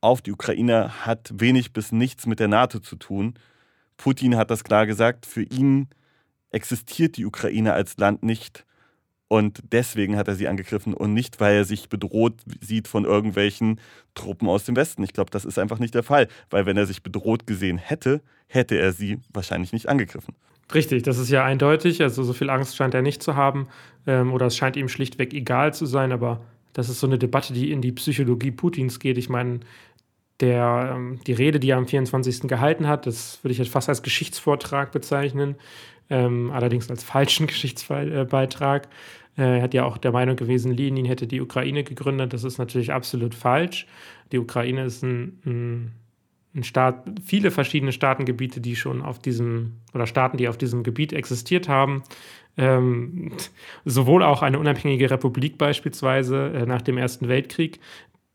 [0.00, 3.34] auf die Ukraine hat wenig bis nichts mit der NATO zu tun.
[3.96, 5.88] Putin hat das klar gesagt, für ihn
[6.50, 8.64] existiert die Ukraine als Land nicht.
[9.28, 13.78] Und deswegen hat er sie angegriffen und nicht, weil er sich bedroht sieht von irgendwelchen
[14.14, 15.04] Truppen aus dem Westen.
[15.04, 18.22] Ich glaube, das ist einfach nicht der Fall, weil wenn er sich bedroht gesehen hätte,
[18.48, 20.34] hätte er sie wahrscheinlich nicht angegriffen.
[20.74, 22.02] Richtig, das ist ja eindeutig.
[22.02, 23.68] Also so viel Angst scheint er nicht zu haben
[24.06, 26.10] ähm, oder es scheint ihm schlichtweg egal zu sein.
[26.10, 26.40] Aber
[26.72, 29.18] das ist so eine Debatte, die in die Psychologie Putins geht.
[29.18, 29.60] Ich meine,
[30.40, 32.48] der, ähm, die Rede, die er am 24.
[32.48, 35.56] gehalten hat, das würde ich jetzt fast als Geschichtsvortrag bezeichnen,
[36.08, 38.88] ähm, allerdings als falschen Geschichtsbeitrag.
[39.36, 42.32] Äh, er hat ja auch der Meinung gewesen, Lenin hätte die Ukraine gegründet.
[42.32, 43.86] Das ist natürlich absolut falsch.
[44.32, 45.92] Die Ukraine ist ein, ein,
[46.54, 51.12] ein Staat, viele verschiedene Staatengebiete, die schon auf diesem, oder Staaten, die auf diesem Gebiet
[51.12, 52.02] existiert haben.
[52.56, 53.32] Ähm,
[53.84, 57.78] sowohl auch eine unabhängige Republik beispielsweise äh, nach dem Ersten Weltkrieg.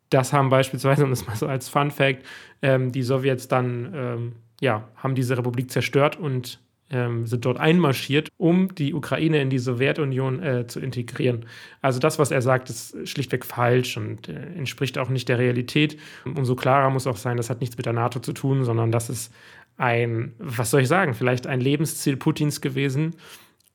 [0.10, 2.24] Das haben beispielsweise, um das mal so als Fun Fact,
[2.62, 6.60] ähm, die Sowjets dann, ähm, ja, haben diese Republik zerstört und
[6.92, 11.46] ähm, sind dort einmarschiert, um die Ukraine in die Sowjetunion äh, zu integrieren.
[11.82, 15.98] Also das, was er sagt, ist schlichtweg falsch und äh, entspricht auch nicht der Realität.
[16.26, 19.10] Umso klarer muss auch sein, das hat nichts mit der NATO zu tun, sondern das
[19.10, 19.34] ist
[19.78, 23.16] ein, was soll ich sagen, vielleicht ein Lebensziel Putins gewesen,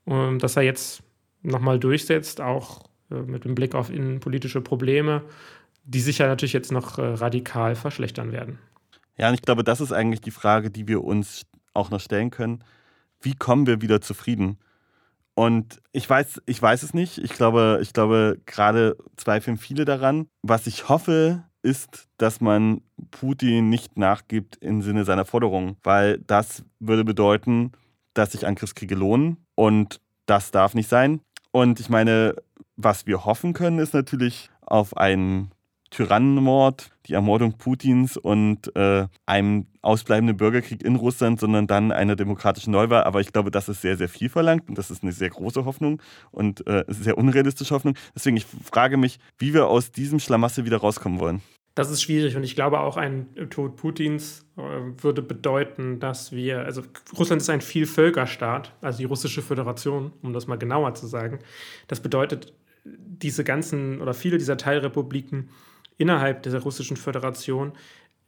[0.06, 1.02] ähm, das er jetzt
[1.42, 5.22] nochmal durchsetzt, auch äh, mit dem Blick auf innenpolitische Probleme,
[5.84, 8.58] die sich ja natürlich jetzt noch äh, radikal verschlechtern werden.
[9.16, 11.42] Ja, und ich glaube, das ist eigentlich die Frage, die wir uns
[11.74, 12.64] auch noch stellen können
[13.20, 14.58] wie kommen wir wieder zufrieden?
[15.34, 17.18] Und ich weiß, ich weiß es nicht.
[17.18, 20.26] Ich glaube, ich glaube, gerade zweifeln viele daran.
[20.42, 26.64] Was ich hoffe, ist, dass man Putin nicht nachgibt im Sinne seiner Forderungen, weil das
[26.78, 27.72] würde bedeuten,
[28.14, 31.20] dass sich Angriffskriege lohnen und das darf nicht sein.
[31.52, 32.34] Und ich meine,
[32.76, 35.50] was wir hoffen können, ist natürlich auf einen
[35.90, 42.70] Tyrannenmord, die Ermordung Putins und äh, einem ausbleibenden Bürgerkrieg in Russland, sondern dann einer demokratischen
[42.70, 43.04] Neuwahl.
[43.04, 45.64] Aber ich glaube, das ist sehr, sehr viel verlangt und das ist eine sehr große
[45.64, 46.00] Hoffnung
[46.30, 47.94] und äh, sehr unrealistische Hoffnung.
[48.14, 51.42] Deswegen, ich frage mich, wie wir aus diesem Schlamassel wieder rauskommen wollen.
[51.74, 54.60] Das ist schwierig und ich glaube auch ein Tod Putins äh,
[55.02, 56.82] würde bedeuten, dass wir, also
[57.16, 61.38] Russland ist ein Vielvölkerstaat, also die russische Föderation, um das mal genauer zu sagen.
[61.86, 62.52] Das bedeutet,
[62.84, 65.50] diese ganzen oder viele dieser Teilrepubliken
[66.00, 67.72] innerhalb der russischen Föderation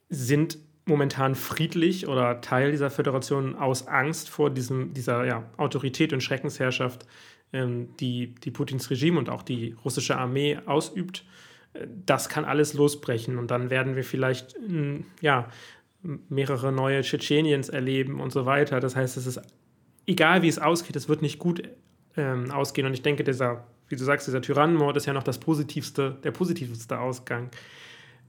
[0.08, 6.22] sind momentan friedlich oder Teil dieser Föderation aus Angst vor diesem, dieser ja, Autorität und
[6.22, 7.06] Schreckensherrschaft,
[7.52, 11.24] ähm, die, die Putins Regime und auch die russische Armee ausübt.
[12.04, 14.56] das kann alles losbrechen und dann werden wir vielleicht
[15.22, 15.48] ja,
[16.28, 18.80] mehrere neue Tschetscheniens erleben und so weiter.
[18.80, 19.40] Das heißt, es ist
[20.06, 21.62] egal, wie es ausgeht, es wird nicht gut
[22.16, 22.86] ähm, ausgehen.
[22.86, 26.30] Und ich denke, dieser, wie du sagst, dieser Tyrannenmord ist ja noch das positivste, der
[26.32, 27.50] positivste Ausgang.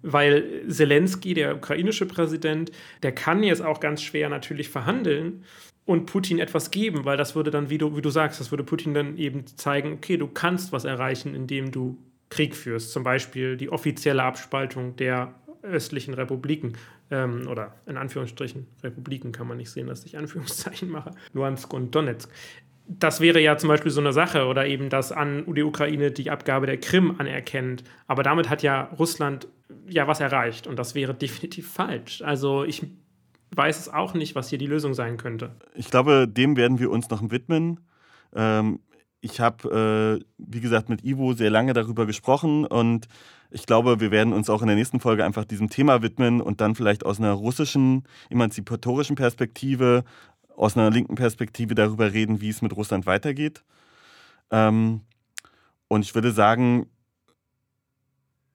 [0.02, 2.72] Weil Zelensky, der ukrainische Präsident,
[3.02, 5.46] der kann jetzt auch ganz schwer natürlich verhandeln
[5.86, 8.66] und Putin etwas geben, weil das würde dann, wie du, wie du sagst, das würde
[8.66, 11.98] Putin dann eben zeigen, okay, du kannst was erreichen, indem du
[12.30, 12.92] Krieg führst.
[12.92, 16.74] Zum Beispiel die offizielle Abspaltung der östlichen Republiken
[17.10, 21.96] ähm, oder in Anführungsstrichen Republiken kann man nicht sehen, dass ich Anführungszeichen mache, Luhansk und
[21.96, 22.30] Donetsk.
[22.88, 26.30] Das wäre ja zum Beispiel so eine Sache oder eben, dass an die Ukraine die
[26.30, 27.84] Abgabe der Krim anerkennt.
[28.08, 29.48] Aber damit hat ja Russland
[29.88, 32.22] ja was erreicht und das wäre definitiv falsch.
[32.22, 32.86] Also ich
[33.56, 35.56] weiß es auch nicht, was hier die Lösung sein könnte.
[35.76, 37.80] Ich glaube, dem werden wir uns noch widmen.
[38.36, 38.80] Ähm,
[39.22, 43.08] ich habe, äh, wie gesagt, mit Ivo sehr lange darüber gesprochen und
[43.52, 46.60] ich glaube, wir werden uns auch in der nächsten Folge einfach diesem Thema widmen und
[46.60, 50.04] dann vielleicht aus einer russischen, emanzipatorischen Perspektive,
[50.56, 53.64] aus einer linken Perspektive darüber reden, wie es mit Russland weitergeht.
[54.52, 55.02] Ähm,
[55.88, 56.88] und ich würde sagen,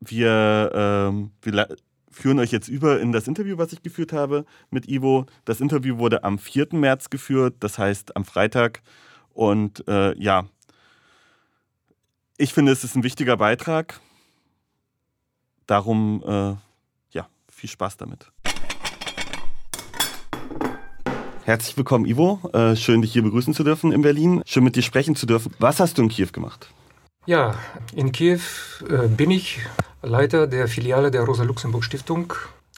[0.00, 1.68] wir, ähm, wir
[2.10, 5.26] führen euch jetzt über in das Interview, was ich geführt habe mit Ivo.
[5.44, 6.68] Das Interview wurde am 4.
[6.72, 8.82] März geführt, das heißt am Freitag.
[9.30, 10.46] Und äh, ja,
[12.36, 14.00] ich finde, es ist ein wichtiger Beitrag.
[15.66, 16.56] Darum, äh,
[17.10, 18.32] ja, viel Spaß damit.
[21.48, 22.40] Herzlich willkommen, Ivo.
[22.52, 24.42] Äh, schön, dich hier begrüßen zu dürfen in Berlin.
[24.44, 25.50] Schön, mit dir sprechen zu dürfen.
[25.58, 26.68] Was hast du in Kiew gemacht?
[27.24, 27.54] Ja,
[27.94, 28.40] in Kiew
[28.86, 29.60] äh, bin ich
[30.02, 32.34] Leiter der Filiale der Rosa-Luxemburg-Stiftung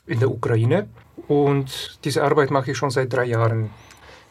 [0.07, 0.89] in der Ukraine.
[1.27, 3.71] Und diese Arbeit mache ich schon seit drei Jahren.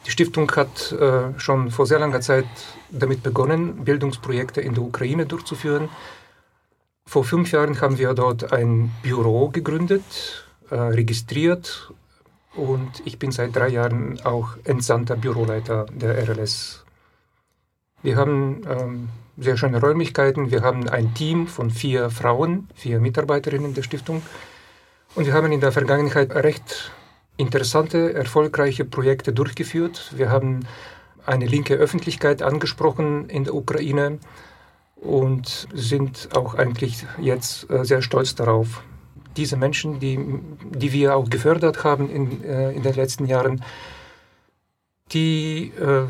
[0.06, 2.48] Die Stiftung hat äh, schon vor sehr langer Zeit
[2.88, 5.90] damit begonnen, Bildungsprojekte in der Ukraine durchzuführen.
[7.06, 11.92] Vor fünf Jahren haben wir dort ein Büro gegründet, äh, registriert
[12.54, 16.84] und ich bin seit drei Jahren auch entsandter Büroleiter der RLS.
[18.02, 23.74] Wir haben ähm, sehr schöne Räumlichkeiten, wir haben ein Team von vier Frauen, vier Mitarbeiterinnen
[23.74, 24.22] der Stiftung
[25.14, 26.92] und wir haben in der Vergangenheit recht
[27.36, 30.12] interessante, erfolgreiche Projekte durchgeführt.
[30.16, 30.60] Wir haben
[31.26, 34.18] eine linke Öffentlichkeit angesprochen in der Ukraine
[34.96, 38.82] und sind auch eigentlich jetzt äh, sehr stolz darauf.
[39.36, 40.18] Diese Menschen, die,
[40.70, 43.62] die wir auch gefördert haben in, äh, in den letzten Jahren,
[45.12, 46.06] die äh,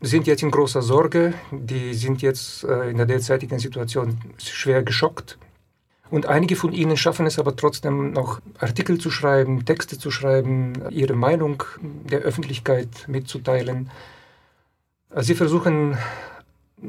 [0.00, 5.38] sind jetzt in großer Sorge, die sind jetzt äh, in der derzeitigen Situation schwer geschockt.
[6.10, 10.74] Und einige von ihnen schaffen es aber trotzdem noch, Artikel zu schreiben, Texte zu schreiben,
[10.90, 13.90] ihre Meinung der Öffentlichkeit mitzuteilen.
[15.16, 15.96] Sie versuchen,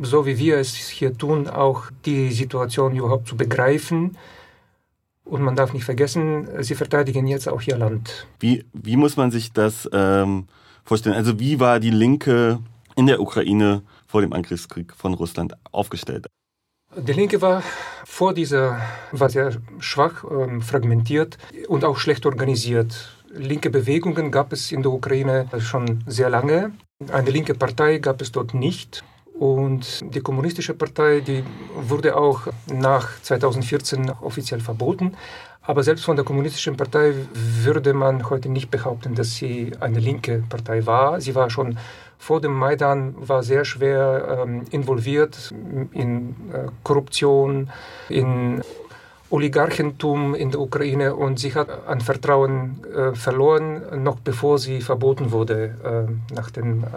[0.01, 4.17] so wie wir es hier tun, auch die Situation überhaupt zu begreifen.
[5.25, 8.27] Und man darf nicht vergessen, sie verteidigen jetzt auch ihr Land.
[8.39, 10.47] Wie, wie muss man sich das ähm,
[10.83, 11.15] vorstellen?
[11.15, 12.59] Also wie war die Linke
[12.95, 16.27] in der Ukraine vor dem Angriffskrieg von Russland aufgestellt?
[16.95, 17.63] Die Linke war
[18.05, 23.11] vor dieser war sehr schwach, ähm, fragmentiert und auch schlecht organisiert.
[23.33, 26.71] Linke Bewegungen gab es in der Ukraine schon sehr lange.
[27.11, 29.03] Eine linke Partei gab es dort nicht.
[29.38, 31.43] Und die kommunistische Partei, die
[31.76, 35.15] wurde auch nach 2014 offiziell verboten.
[35.62, 40.43] Aber selbst von der kommunistischen Partei würde man heute nicht behaupten, dass sie eine linke
[40.48, 41.19] Partei war.
[41.19, 41.78] Sie war schon
[42.17, 45.54] vor dem Maidan war sehr schwer ähm, involviert
[45.91, 47.69] in äh, Korruption,
[48.10, 48.62] in
[49.29, 55.31] Oligarchentum in der Ukraine und sie hat an Vertrauen äh, verloren, noch bevor sie verboten
[55.31, 56.88] wurde äh, nach dem äh,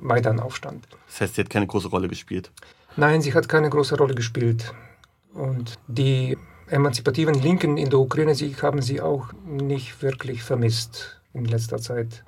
[0.00, 0.86] Maidan-Aufstand.
[1.06, 2.50] Das heißt, sie hat keine große Rolle gespielt?
[2.96, 4.74] Nein, sie hat keine große Rolle gespielt.
[5.32, 6.36] Und die
[6.68, 12.24] emanzipativen Linken in der Ukraine, sie haben sie auch nicht wirklich vermisst in letzter Zeit.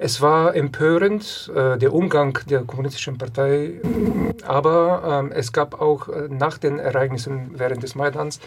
[0.00, 3.80] Es war empörend, äh, der Umgang der kommunistischen Partei,
[4.46, 8.38] aber äh, es gab auch äh, nach den Ereignissen während des Maidans,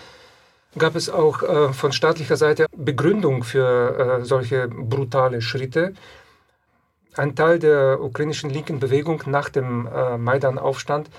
[0.78, 5.94] gab es auch äh, von staatlicher Seite Begründung für äh, solche brutale Schritte.
[7.16, 11.10] Ein Teil der ukrainischen linken Bewegung nach dem äh, Maidan-Aufstand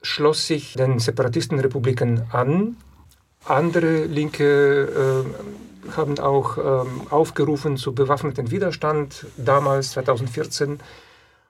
[0.00, 2.76] schloss sich den Separatistenrepubliken an.
[3.44, 5.24] Andere linke
[5.96, 10.80] haben auch ähm, aufgerufen zu bewaffneten Widerstand, damals 2014.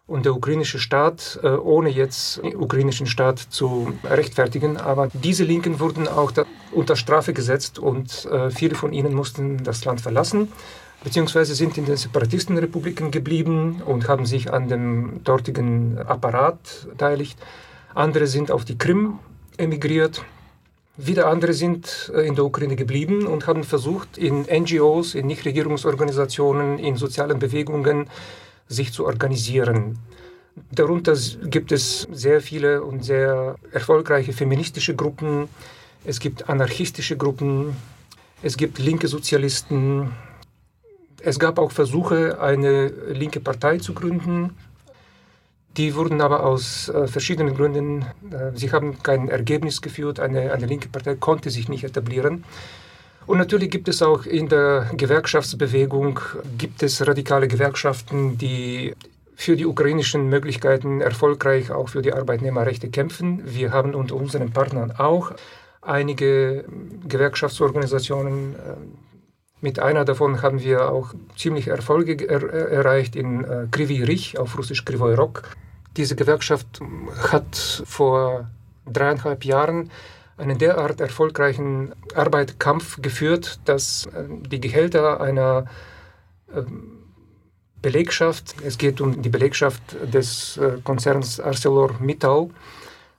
[0.09, 5.79] Und der ukrainische Staat, äh, ohne jetzt den ukrainischen Staat zu rechtfertigen, aber diese Linken
[5.79, 6.33] wurden auch
[6.73, 10.51] unter Strafe gesetzt und äh, viele von ihnen mussten das Land verlassen,
[11.05, 17.39] beziehungsweise sind in den Separatistenrepubliken geblieben und haben sich an dem dortigen Apparat beteiligt.
[17.95, 19.21] Andere sind auf die Krim
[19.59, 20.25] emigriert
[21.01, 26.81] Wieder andere sind äh, in der Ukraine geblieben und haben versucht, in NGOs, in Nichtregierungsorganisationen,
[26.81, 28.09] in sozialen Bewegungen
[28.69, 29.99] sich zu organisieren.
[30.73, 35.49] Darunter gibt es sehr viele und sehr erfolgreiche feministische Gruppen.
[36.05, 37.77] Es gibt anarchistische Gruppen.
[38.43, 40.13] Es gibt linke Sozialisten.
[41.21, 44.55] Es gab auch Versuche, eine linke Partei zu gründen.
[45.77, 48.03] Die wurden aber aus äh, verschiedenen Gründen,
[48.33, 52.45] äh, sie haben kein Ergebnis geführt, eine, eine linke Partei konnte sich nicht etablieren.
[53.29, 56.19] Und natürlich gibt es auch in der Gewerkschaftsbewegung,
[56.57, 58.95] gibt es radikale Gewerkschaften, die
[59.37, 63.43] für die ukrainischen Möglichkeiten erfolgreich auch für die Arbeitnehmerrechte kämpfen.
[63.45, 65.33] Wir haben unter unseren Partnern auch
[65.83, 66.65] einige
[67.07, 68.55] Gewerkschaftsorganisationen.
[68.55, 68.57] Äh,
[69.61, 74.57] mit einer davon haben wir auch ziemlich Erfolge er erreicht in äh, Krivi Rich, auf
[74.57, 75.43] Russisch Krivoy Rok.
[75.99, 76.81] Diese Gewerkschaft
[77.31, 78.49] hat vor
[78.87, 79.91] dreieinhalb Jahren
[80.39, 85.67] einen derart erfolgreichen Arbeitskampf geführt, dass äh, die Gehälter einer
[86.55, 86.99] ähm,
[87.83, 92.49] Belegschaft, es geht um die Belegschaft des äh, Konzerns ArcelorMittal,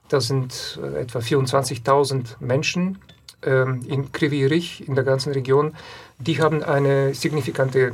[0.08, 2.98] das sind äh, etwa 24.000 Menschen
[3.42, 5.74] ähm, in Krivirich, in der ganzen Region,
[6.18, 7.92] die haben eine signifikante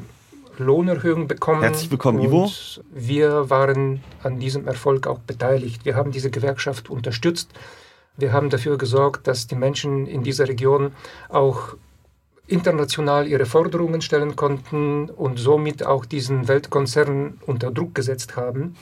[0.58, 1.62] Lohnerhöhung bekommen.
[1.62, 2.50] Herzlich willkommen, Ivo.
[2.90, 5.84] Wir waren an diesem Erfolg auch beteiligt.
[5.84, 7.50] Wir haben diese Gewerkschaft unterstützt.
[8.16, 10.92] Wir haben dafür gesorgt, dass die Menschen in dieser Region
[11.29, 11.76] auch
[12.46, 18.76] international ihre Forderungen stellen konnten und somit auch diesen Weltkonzern unter Druck gesetzt haben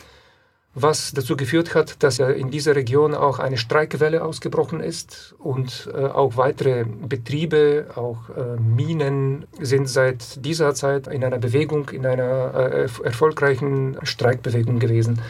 [0.75, 5.99] was dazu geführt hat, dass in dieser Region auch eine Streikwelle ausgebrochen ist und äh,
[5.99, 12.55] auch weitere Betriebe, auch äh, Minen sind seit dieser Zeit in einer Bewegung, in einer
[12.55, 15.21] äh, erfolgreichen Streikbewegung gewesen.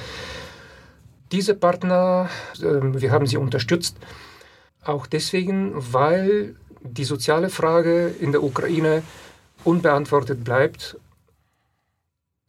[1.37, 2.31] Diese Partner,
[2.63, 3.97] ähm, wir haben sie unterstützt,
[4.85, 6.55] auch deswegen, weil
[6.99, 9.03] die soziale Frage in der Ukraine
[9.65, 10.97] unbeantwortet bleibt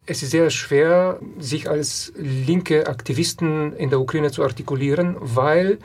[0.08, 5.80] es ist sehr schwer, sich als linke Aktivisten in der Ukraine zu artikulieren, weil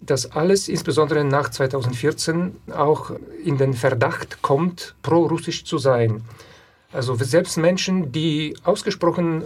[0.00, 3.12] das alles insbesondere nach 2014 auch
[3.44, 6.22] in den Verdacht kommt, pro-russisch zu sein.
[6.92, 9.44] Also selbst Menschen, die ausgesprochen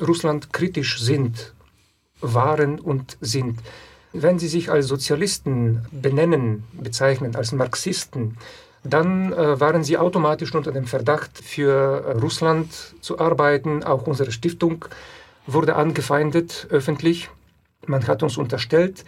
[0.00, 1.54] Russland kritisch sind,
[2.20, 3.60] waren und sind,
[4.12, 8.36] wenn sie sich als Sozialisten benennen, bezeichnen, als Marxisten,
[8.84, 13.82] dann äh, waren sie automatisch unter dem Verdacht, für äh, Russland zu arbeiten.
[13.82, 14.84] Auch unsere Stiftung
[15.46, 17.28] wurde angefeindet öffentlich.
[17.86, 19.04] Man hat uns unterstellt,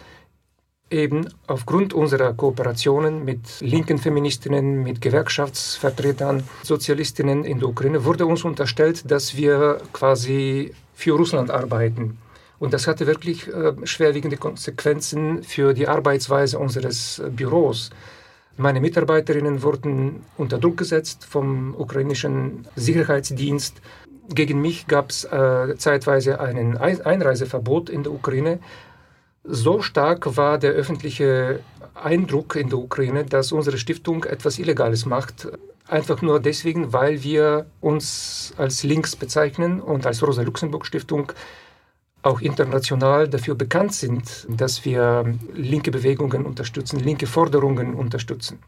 [0.90, 8.44] eben aufgrund unserer Kooperationen mit linken Feministinnen, mit Gewerkschaftsvertretern, Sozialistinnen in der Ukraine, wurde uns
[8.44, 12.18] unterstellt, dass wir quasi für Russland arbeiten.
[12.60, 17.90] Und das hatte wirklich äh, schwerwiegende Konsequenzen für die Arbeitsweise unseres äh, Büros.
[18.58, 23.80] Meine Mitarbeiterinnen wurden unter Druck gesetzt vom ukrainischen Sicherheitsdienst.
[24.28, 28.58] Gegen mich gab es äh, zeitweise ein Einreiseverbot in der Ukraine.
[29.42, 31.60] So stark war der öffentliche
[31.94, 35.48] Eindruck in der Ukraine, dass unsere Stiftung etwas Illegales macht.
[35.88, 41.32] Einfach nur deswegen, weil wir uns als links bezeichnen und als Rosa-Luxemburg-Stiftung
[42.22, 48.58] auch international dafür bekannt sind, dass wir linke Bewegungen unterstützen, linke Forderungen unterstützen.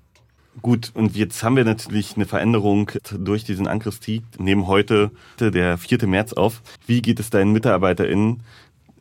[0.60, 4.22] Gut, und jetzt haben wir natürlich eine Veränderung durch diesen Angriffskrieg.
[4.38, 5.10] Nehmen heute
[5.40, 6.06] der 4.
[6.06, 6.62] März auf.
[6.86, 8.42] Wie geht es deinen MitarbeiterInnen?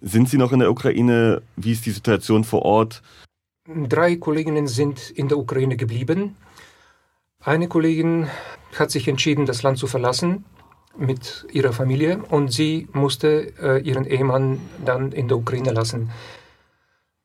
[0.01, 1.41] Sind sie noch in der Ukraine?
[1.57, 3.01] Wie ist die Situation vor Ort?
[3.67, 6.35] Drei Kolleginnen sind in der Ukraine geblieben.
[7.43, 8.27] Eine Kollegin
[8.77, 10.45] hat sich entschieden, das Land zu verlassen
[11.01, 16.11] mit ihrer Familie und sie musste äh, ihren Ehemann dann in der Ukraine lassen.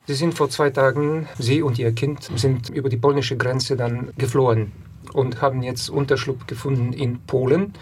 [0.06, 4.12] Sie sind vor zwei Tagen, sie und ihr Kind, sind über die polnische Grenze dann
[4.16, 4.72] geflohen
[5.12, 7.74] und haben jetzt Unterschlupf gefunden in Polen,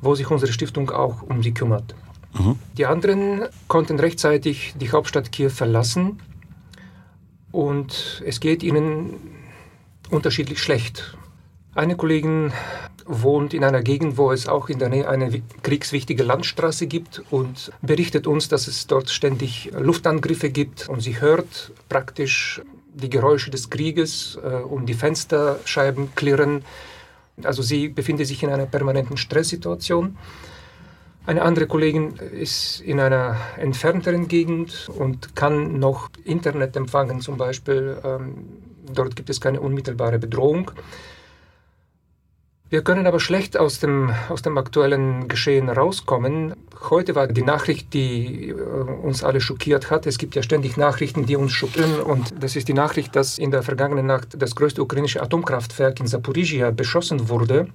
[0.00, 1.94] wo sich unsere Stiftung auch um sie kümmert.
[2.34, 2.56] Mhm.
[2.78, 6.20] Die anderen konnten rechtzeitig die Hauptstadt Kiew verlassen
[7.50, 9.14] und es geht ihnen
[10.10, 11.16] unterschiedlich schlecht.
[11.74, 12.52] Eine Kollegin
[13.06, 17.72] wohnt in einer Gegend, wo es auch in der Nähe eine kriegswichtige Landstraße gibt und
[17.82, 22.62] berichtet uns, dass es dort ständig Luftangriffe gibt und sie hört praktisch
[22.94, 26.64] die Geräusche des Krieges äh, und die Fensterscheiben klirren.
[27.42, 30.18] Also sie befindet sich in einer permanenten Stresssituation.
[31.24, 37.96] Eine andere Kollegin ist in einer entfernteren Gegend und kann noch Internet empfangen zum Beispiel.
[38.04, 38.48] Ähm,
[38.92, 40.72] dort gibt es keine unmittelbare Bedrohung.
[42.72, 46.54] Wir können aber schlecht aus dem, aus dem aktuellen Geschehen rauskommen.
[46.88, 50.06] Heute war die Nachricht, die äh, uns alle schockiert hat.
[50.06, 52.00] Es gibt ja ständig Nachrichten, die uns schockieren.
[52.00, 56.06] Und das ist die Nachricht, dass in der vergangenen Nacht das größte ukrainische Atomkraftwerk in
[56.06, 57.68] Saporizhia beschossen wurde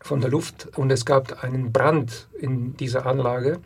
[0.00, 0.68] von der Luft.
[0.76, 3.58] Und es gab einen Brand in dieser Anlage.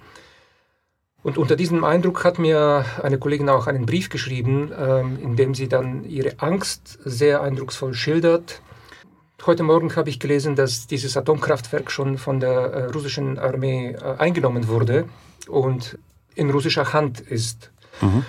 [1.22, 5.54] Und unter diesem Eindruck hat mir eine Kollegin auch einen Brief geschrieben, ähm, in dem
[5.54, 8.62] sie dann ihre Angst sehr eindrucksvoll schildert
[9.46, 14.16] Heute Morgen habe ich gelesen, dass dieses Atomkraftwerk schon von der äh, russischen Armee äh,
[14.18, 15.08] eingenommen wurde
[15.46, 15.96] und
[16.34, 17.70] in russischer Hand ist.
[18.00, 18.24] Mhm.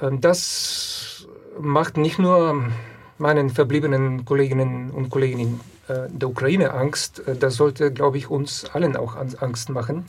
[0.00, 1.26] Ähm, das
[1.60, 2.64] macht nicht nur
[3.18, 8.64] meinen verbliebenen Kolleginnen und Kollegen äh, der Ukraine Angst, äh, das sollte, glaube ich, uns
[8.72, 10.06] allen auch Angst machen.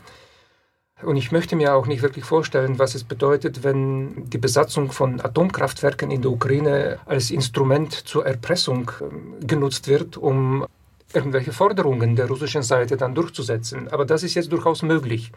[1.04, 5.20] Und ich möchte mir auch nicht wirklich vorstellen, was es bedeutet, wenn die Besatzung von
[5.20, 10.66] Atomkraftwerken in der Ukraine als Instrument zur Erpressung ähm, genutzt wird, um
[11.14, 13.90] irgendwelche Forderungen der russischen Seite dann durchzusetzen.
[13.90, 15.32] Aber das ist jetzt durchaus möglich.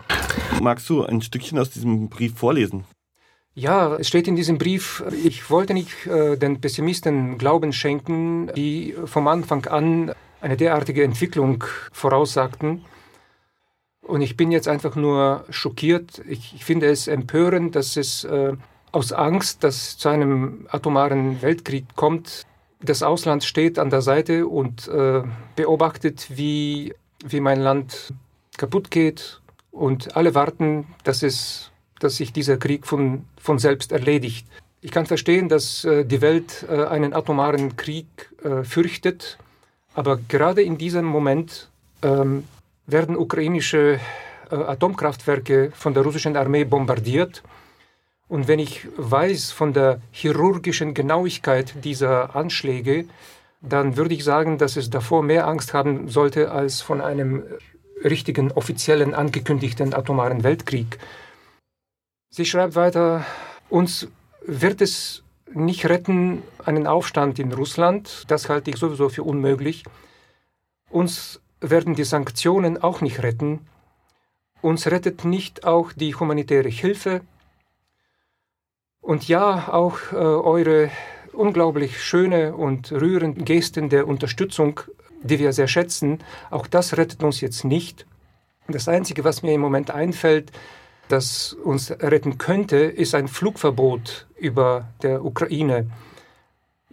[0.61, 2.85] Magst du ein Stückchen aus diesem Brief vorlesen?
[3.57, 8.97] Ja, es steht in diesem Brief, ich wollte nicht äh, den Pessimisten Glauben schenken, die
[9.05, 11.63] vom Anfang an eine derartige Entwicklung
[11.93, 12.85] voraussagten.
[14.05, 16.23] Und ich bin jetzt einfach nur schockiert.
[16.29, 18.53] Ich, ich finde es empörend, dass es äh,
[18.93, 22.45] aus Angst, dass zu einem atomaren Weltkrieg kommt,
[22.85, 25.23] das Ausland steht an der Seite und äh,
[25.57, 26.95] beobachtet, wie,
[27.25, 28.13] wie mein Land
[28.57, 29.41] kaputt geht.
[29.71, 34.47] Und alle warten, dass, es, dass sich dieser Krieg von, von selbst erledigt.
[34.83, 38.07] Ich kann verstehen, dass äh, die Welt äh, einen atomaren Krieg
[38.43, 39.39] äh, fürchtet.
[39.95, 41.71] Aber gerade in diesem Moment
[42.03, 42.45] ähm,
[42.87, 44.01] werden ukrainische
[44.51, 47.43] äh, Atomkraftwerke von der russischen Armee bombardiert.
[48.29, 53.07] Und wenn ich weiß von der chirurgischen Genauigkeit dieser Anschläge,
[53.61, 57.43] dann würde ich sagen, dass es davor mehr Angst haben sollte als von einem
[58.03, 60.99] richtigen offiziellen angekündigten atomaren Weltkrieg.
[62.31, 63.25] Sie schreibt weiter,
[63.71, 64.09] uns
[64.45, 65.23] wird es
[65.53, 69.85] nicht retten, einen Aufstand in Russland, das halte ich sowieso für unmöglich.
[70.91, 71.41] Uns
[71.71, 73.67] werden die Sanktionen auch nicht retten.
[74.61, 77.21] Uns rettet nicht auch die humanitäre Hilfe.
[79.01, 80.91] Und ja, auch äh, eure
[81.33, 84.81] unglaublich schöne und rührende Gesten der Unterstützung,
[85.23, 88.07] die wir sehr schätzen, auch das rettet uns jetzt nicht.
[88.69, 90.53] Das Einzige, was mir im Moment einfällt,
[91.09, 95.91] das uns retten könnte, ist ein Flugverbot über der Ukraine.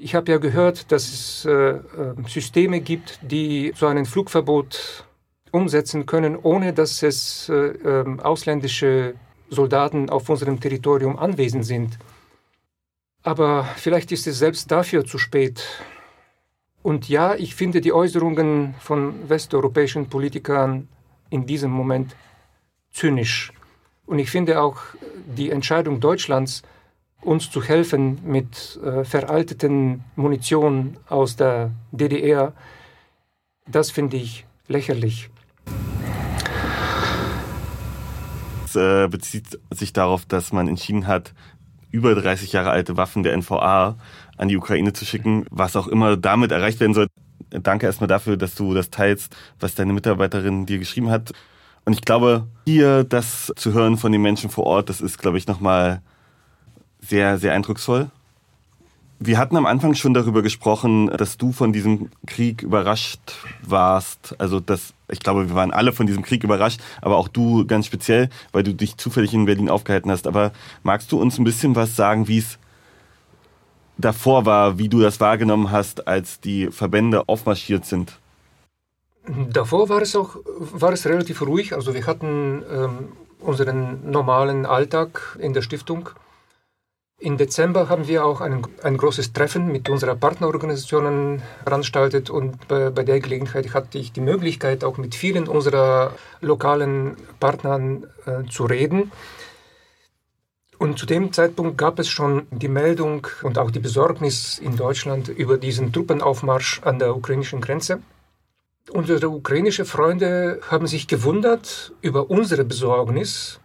[0.03, 1.79] Ich habe ja gehört, dass es äh, äh,
[2.27, 5.05] Systeme gibt, die so ein Flugverbot
[5.51, 9.13] umsetzen können, ohne dass es äh, äh, ausländische
[9.51, 11.99] Soldaten auf unserem Territorium anwesend sind.
[13.21, 15.63] Aber vielleicht ist es selbst dafür zu spät.
[16.81, 20.87] Und ja, ich finde die Äußerungen von westeuropäischen Politikern
[21.29, 22.15] in diesem Moment
[22.91, 23.53] zynisch.
[24.07, 24.77] Und ich finde auch
[25.27, 26.63] die Entscheidung Deutschlands,
[27.21, 32.53] uns zu helfen mit äh, veralteten Munition aus der DDR,
[33.67, 35.29] das finde ich lächerlich.
[38.65, 41.33] Es äh, bezieht sich darauf, dass man entschieden hat,
[41.91, 43.97] über 30 Jahre alte Waffen der NVA
[44.37, 47.07] an die Ukraine zu schicken, was auch immer damit erreicht werden soll.
[47.49, 51.33] Danke erstmal dafür, dass du das teilst, was deine Mitarbeiterin dir geschrieben hat.
[51.83, 55.37] Und ich glaube, hier das zu hören von den Menschen vor Ort, das ist, glaube
[55.37, 56.01] ich, nochmal
[57.01, 58.09] sehr, sehr eindrucksvoll.
[59.23, 63.19] Wir hatten am Anfang schon darüber gesprochen, dass du von diesem Krieg überrascht
[63.61, 64.33] warst.
[64.39, 67.85] Also das, ich glaube, wir waren alle von diesem Krieg überrascht, aber auch du ganz
[67.85, 70.25] speziell, weil du dich zufällig in Berlin aufgehalten hast.
[70.25, 72.57] Aber magst du uns ein bisschen was sagen, wie es
[73.99, 78.17] davor war, wie du das wahrgenommen hast, als die Verbände aufmarschiert sind?
[79.27, 81.73] Davor war es auch war es relativ ruhig.
[81.73, 86.09] Also wir hatten ähm, unseren normalen Alltag in der Stiftung.
[87.21, 92.89] Im Dezember haben wir auch ein, ein großes Treffen mit unserer Partnerorganisationen veranstaltet und bei,
[92.89, 98.65] bei, der Gelegenheit hatte ich die Möglichkeit, auch mit vielen unserer lokalen Partnern äh, zu
[98.65, 99.11] reden.
[100.79, 105.27] Und zu dem Zeitpunkt gab es schon die Meldung und auch die Besorgnis in Deutschland
[105.27, 108.01] über diesen Truppenaufmarsch an der ukrainischen Grenze.
[108.89, 113.59] Unsere ukrainischen Freunde haben sich gewundert über unsere Besorgnis.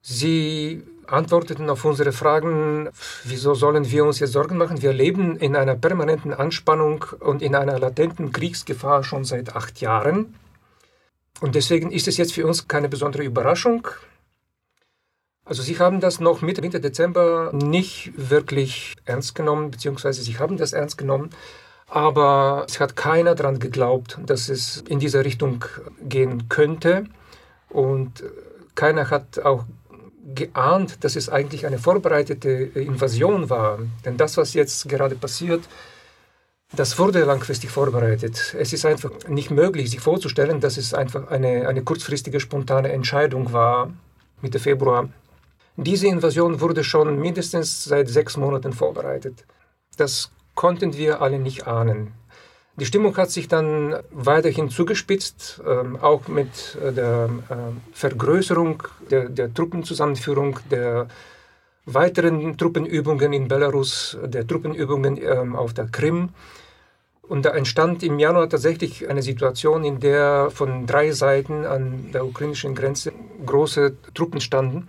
[0.00, 2.88] Sie antworteten auf unsere Fragen,
[3.24, 4.82] wieso sollen wir uns jetzt Sorgen machen?
[4.82, 10.34] Wir leben in einer permanenten Anspannung und in einer latenten Kriegsgefahr schon seit acht Jahren.
[11.40, 13.88] Und deswegen ist es jetzt für uns keine besondere Überraschung.
[15.44, 20.56] Also sie haben das noch Mitte, Mitte Dezember nicht wirklich ernst genommen, beziehungsweise sie haben
[20.56, 21.30] das ernst genommen.
[21.86, 25.64] Aber es hat keiner daran geglaubt, dass es in diese Richtung
[26.00, 27.04] gehen könnte.
[27.68, 28.24] Und
[28.74, 29.64] keiner hat auch
[30.34, 33.78] geahnt, dass es eigentlich eine vorbereitete Invasion war.
[34.04, 35.68] Denn das, was jetzt gerade passiert,
[36.74, 38.54] das wurde langfristig vorbereitet.
[38.58, 43.52] Es ist einfach nicht möglich, sich vorzustellen, dass es einfach eine, eine kurzfristige, spontane Entscheidung
[43.52, 43.92] war,
[44.40, 45.08] Mitte Februar.
[45.76, 49.44] Diese Invasion wurde schon mindestens seit sechs Monaten vorbereitet.
[49.96, 52.12] Das konnten wir alle nicht ahnen.
[52.76, 57.54] Die Stimmung hat sich dann weiterhin zugespitzt, äh, auch mit äh, der äh,
[57.92, 61.06] Vergrößerung der, der Truppenzusammenführung, der
[61.86, 66.30] weiteren Truppenübungen in Belarus, der Truppenübungen ähm, auf der Krim.
[67.22, 72.26] Und da entstand im Januar tatsächlich eine Situation, in der von drei Seiten an der
[72.26, 73.12] ukrainischen Grenze
[73.46, 74.88] große Truppen standen.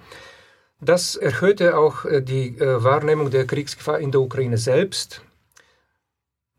[0.81, 5.21] Das erhöhte auch äh, die äh, Wahrnehmung der Kriegsgefahr in der Ukraine selbst.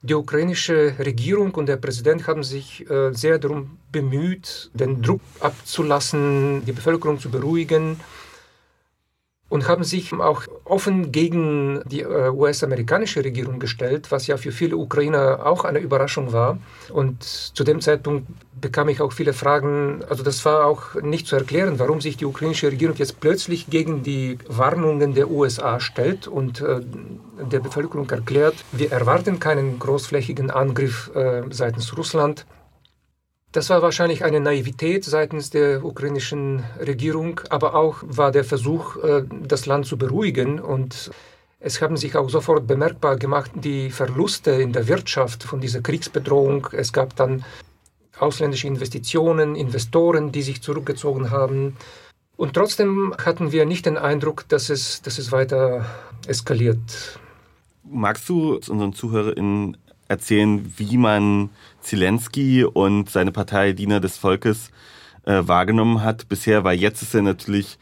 [0.08, 6.64] Die ukrainische Regierung und der Präsident haben sich äh, sehr darum bemüht, den Druck abzulassen,
[6.64, 7.98] die Bevölkerung zu beruhigen
[9.48, 14.76] und haben sich auch offen gegen die äh, US-amerikanische Regierung gestellt, was ja für viele
[14.76, 16.58] Ukrainer auch eine Überraschung war.
[16.92, 18.26] Und zu dem Zeitpunkt
[18.60, 22.24] bekam ich auch viele Fragen, also das war auch nicht zu erklären, warum sich die
[22.24, 26.80] ukrainische Regierung jetzt plötzlich gegen die Warnungen der USA stellt und äh,
[27.40, 32.46] der Bevölkerung erklärt, wir erwarten keinen großflächigen Angriff äh, seitens Russland.
[33.56, 39.24] Das war wahrscheinlich eine Naivität seitens der ukrainischen Regierung, aber auch war der Versuch, äh,
[39.44, 40.60] das Land zu beruhigen.
[40.60, 41.10] Und
[41.58, 46.68] es haben sich auch sofort bemerkbar gemacht die Verluste in der Wirtschaft von dieser Kriegsbedrohung.
[46.72, 47.46] Es gab dann
[48.18, 51.78] ausländische Investitionen, Investoren, die sich zurückgezogen haben.
[52.36, 55.86] Und trotzdem hatten wir nicht den Eindruck, dass es, dass es weiter
[56.26, 57.18] eskaliert.
[57.84, 59.78] Magst du unseren ZuhörerInnen
[60.08, 61.50] erzählen, wie man
[61.80, 64.70] Zelensky und seine Partei Diener des Volkes
[65.24, 67.78] äh, wahrgenommen hat bisher, weil jetzt ist er natürlich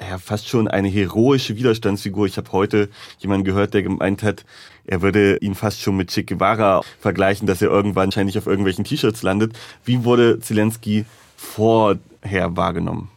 [0.00, 2.26] ja, fast schon eine heroische Widerstandsfigur.
[2.26, 2.88] Ich habe heute
[3.18, 4.44] jemanden gehört, der gemeint hat,
[4.86, 8.84] er würde ihn fast schon mit Che Guevara vergleichen, dass er irgendwann wahrscheinlich auf irgendwelchen
[8.84, 9.56] T-Shirts landet.
[9.84, 11.06] Wie wurde Zelensky
[11.36, 13.10] vorher wahrgenommen?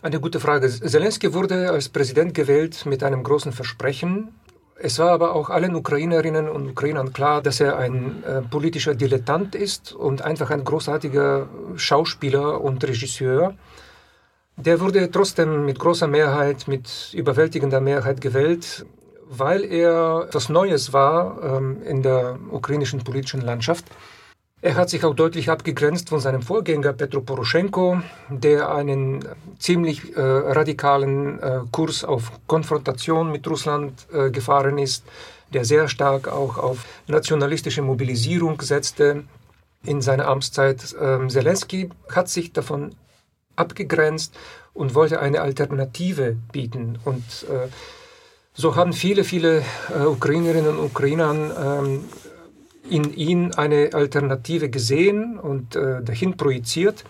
[0.00, 0.68] Eine gute Frage.
[0.68, 4.28] Zelensky wurde als Präsident gewählt mit einem großen Versprechen,
[4.80, 9.54] es war aber auch allen Ukrainerinnen und Ukrainern klar, dass er ein äh, politischer Dilettant
[9.54, 13.54] ist und einfach ein großartiger Schauspieler und Regisseur.
[14.56, 18.86] Der wurde trotzdem mit großer Mehrheit, mit überwältigender Mehrheit gewählt,
[19.28, 23.84] weil er etwas Neues war ähm, in der ukrainischen politischen Landschaft.
[24.60, 29.24] Er hat sich auch deutlich abgegrenzt von seinem Vorgänger Petro Poroschenko, der einen
[29.60, 35.04] ziemlich äh, radikalen äh, Kurs auf Konfrontation mit Russland äh, gefahren ist,
[35.54, 39.22] der sehr stark auch auf nationalistische Mobilisierung setzte
[39.84, 40.96] in seiner Amtszeit.
[41.00, 42.96] Ähm, Zelensky hat sich davon
[43.54, 44.36] abgegrenzt
[44.74, 46.98] und wollte eine Alternative bieten.
[47.04, 47.68] Und äh,
[48.54, 49.62] so haben viele, viele
[49.96, 52.04] äh, Ukrainerinnen und Ukrainer ähm,
[52.90, 57.04] in ihn eine Alternative gesehen und äh, dahin projiziert.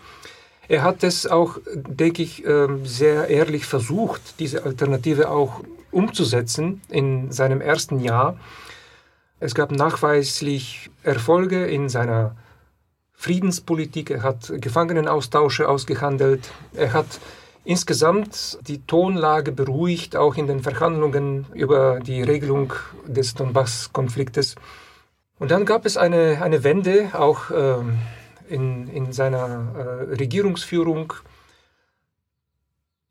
[0.69, 5.61] Er hat es auch, denke ich, äh, sehr ehrlich versucht, diese Alternative auch
[5.91, 8.37] umzusetzen in seinem ersten Jahr.
[9.41, 12.37] Es gab nachweislich Erfolge in seiner
[13.15, 14.11] Friedenspolitik.
[14.11, 16.51] Er hat Gefangenenaustausche ausgehandelt.
[16.75, 17.07] Er hat
[17.65, 22.73] insgesamt die Tonlage beruhigt, auch in den Verhandlungen über die Regelung
[23.07, 24.55] des Donbass-Konfliktes.
[25.39, 27.77] Und dann gab es eine, eine Wende auch äh,
[28.49, 31.13] in, in seiner äh, Regierungsführung.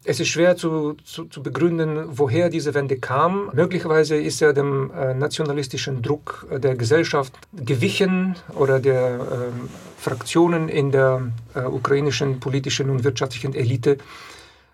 [0.03, 3.49] Es ist schwer zu, zu, zu, begründen, woher diese Wende kam.
[3.53, 10.91] Möglicherweise ist er dem äh, nationalistischen Druck der Gesellschaft gewichen oder der ähm, Fraktionen in
[10.91, 13.97] der äh, ukrainischen politischen und wirtschaftlichen Elite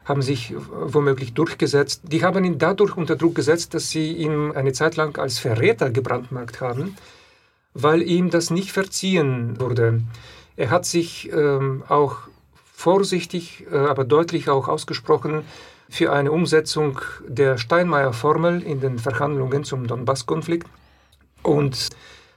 [0.06, 2.02] haben sich womöglich durchgesetzt.
[2.04, 5.90] Die haben ihn dadurch unter Druck gesetzt, dass sie ihn eine Zeit lang als Verräter
[5.92, 6.98] gebrandmarkt haben
[7.74, 10.02] weil ihm das nicht verziehen wurde.
[10.56, 12.18] Er hat sich ähm, auch
[12.74, 15.44] vorsichtig, äh, aber deutlich auch ausgesprochen
[15.90, 20.68] für eine Umsetzung der Steinmeier-Formel in den Verhandlungen zum Donbass-Konflikt.
[21.44, 21.90] Und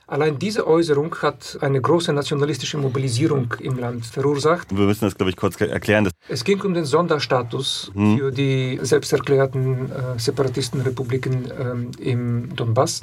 [0.06, 4.76] allein diese Äußerung hat eine große nationalistische Mobilisierung im Land verursacht.
[4.76, 6.10] Wir müssen das, glaube ich, kurz erklären.
[6.28, 8.18] Es ging um den Sonderstatus hm.
[8.18, 13.00] für die selbsterklärten äh, Separatistenrepubliken ähm, im Donbass.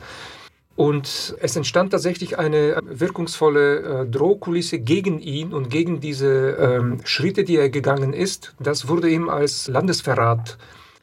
[0.76, 7.44] Und es entstand tatsächlich eine wirkungsvolle äh, Drohkulisse gegen ihn und gegen diese ähm, Schritte,
[7.44, 8.56] die er gegangen ist.
[8.60, 10.58] Das wurde ihm als Landesverrat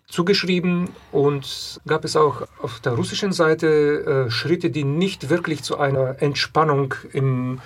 [0.09, 5.79] zugeschrieben und gab es auch auf der russischen Seite äh, Schritte, die nicht wirklich zu
[5.79, 7.61] einer Entspannung im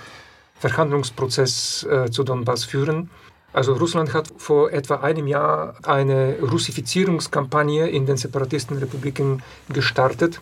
[0.59, 3.09] Verhandlungsprozess äh, zu Donbass führen.
[3.55, 9.42] Also Russland hat vor etwa einem Jahr eine Russifizierungskampagne in den Separatistenrepubliken
[9.72, 10.40] gestartet,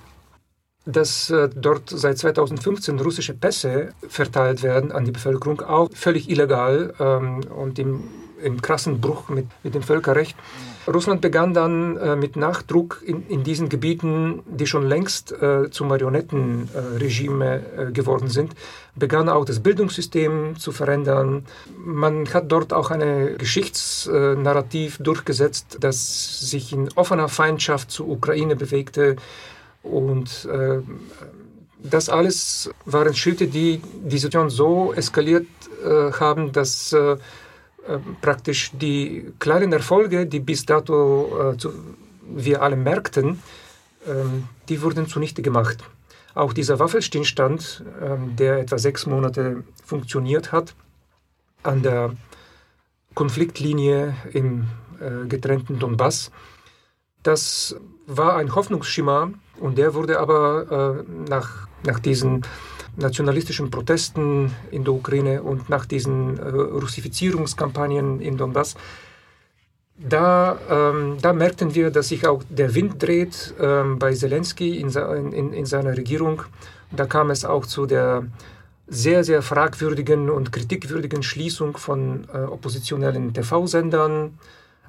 [0.85, 6.95] dass äh, dort seit 2015 russische Pässe verteilt werden an die Bevölkerung, auch völlig illegal
[6.99, 8.03] ähm, und im,
[8.43, 10.37] im krassen Bruch mit, mit dem Völkerrecht.
[10.89, 15.85] Russland begann dann äh, mit Nachdruck in, in, diesen Gebieten, die schon längst äh, zu
[15.85, 18.53] Marionettenregime äh, geworden sind,
[18.97, 21.47] begann auch das Bildungssystem zu verändern.
[21.79, 29.17] Man hat dort auch ein Geschichtsnarrativ durchgesetzt, das sich in offener Feindschaft zur Ukraine bewegte.
[29.83, 30.81] Und äh,
[31.79, 35.47] das alles waren Schritte, die die Situation so eskaliert
[35.85, 41.73] äh, haben, dass äh, äh, praktisch die kleinen Erfolge, die bis dato äh, zu,
[42.23, 43.43] wir alle merkten,
[44.07, 45.79] ähm, die wurden zunichte gemacht.
[46.35, 50.75] Auch dieser Waffenstillstand, ähm, der etwa sechs Monate funktioniert hat,
[51.65, 52.15] an der
[53.15, 54.69] Konfliktlinie im
[55.01, 56.31] äh, getrennten Donbass,
[57.23, 57.77] das
[58.17, 62.43] war ein Hoffnungsschimmer und der wurde aber äh, nach, nach diesen
[62.97, 68.75] nationalistischen Protesten in der Ukraine und nach diesen äh, Russifizierungskampagnen in Donbass,
[69.97, 74.89] da, ähm, da, merkten wir, dass sich auch der Wind dreht ähm, bei Zelensky in,
[75.33, 76.43] in, in, seiner Regierung.
[76.91, 78.25] Da kam es auch zu der
[78.89, 84.39] sehr, sehr fragwürdigen und kritikwürdigen Schließung von äh, oppositionellen TV-Sendern,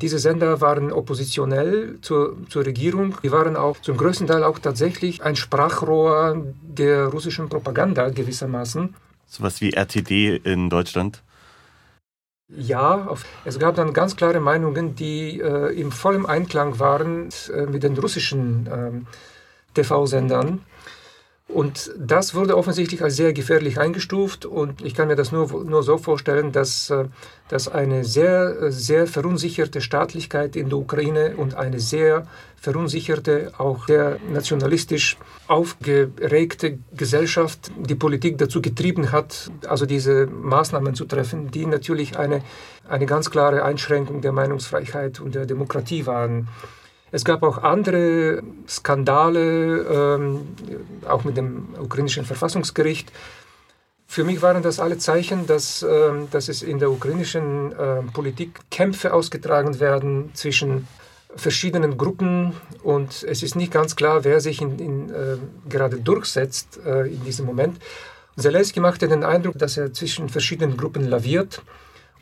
[0.02, 3.16] diese Sender waren oppositionell zur, zur Regierung.
[3.24, 8.96] Die waren auch zum größten Teil auch tatsächlich ein Sprachrohr der russischen Propaganda gewissermaßen.
[9.28, 11.24] Sowas wie RTD in Deutschland?
[12.50, 13.16] Ja,
[13.46, 17.98] es gab dann ganz klare Meinungen, die äh, im vollen Einklang waren äh, mit den
[17.98, 18.92] russischen äh,
[19.74, 20.62] TV-Sendern.
[21.50, 25.84] Und das wurde offensichtlich als sehr gefährlich eingestuft und ich kann mir das nur, nur
[25.84, 27.06] so vorstellen, dass, äh,
[27.50, 32.26] dass eine sehr, sehr verunsicherte Staatlichkeit in der Ukraine und eine sehr
[32.56, 35.18] verunsicherte, auch sehr nationalistisch
[35.48, 42.42] aufgeregte Gesellschaft die Politik dazu getrieben hat, also diese Maßnahmen zu treffen, die natürlich eine,
[42.88, 46.48] eine ganz klare Einschränkung der Meinungsfreiheit und der Demokratie waren.
[47.14, 50.48] Es gab auch andere Skandale, ähm,
[51.08, 53.12] auch mit dem ukrainischen Verfassungsgericht.
[54.08, 58.62] Für mich waren das alle Zeichen, dass, ähm, dass es in der ukrainischen äh, Politik
[58.72, 60.88] Kämpfe ausgetragen werden zwischen
[61.36, 65.38] verschiedenen Gruppen und es ist nicht ganz klar, wer sich in, in, äh,
[65.70, 67.78] gerade durchsetzt äh, in diesem Moment.
[68.38, 71.62] Zelensky machte den Eindruck, dass er zwischen verschiedenen Gruppen laviert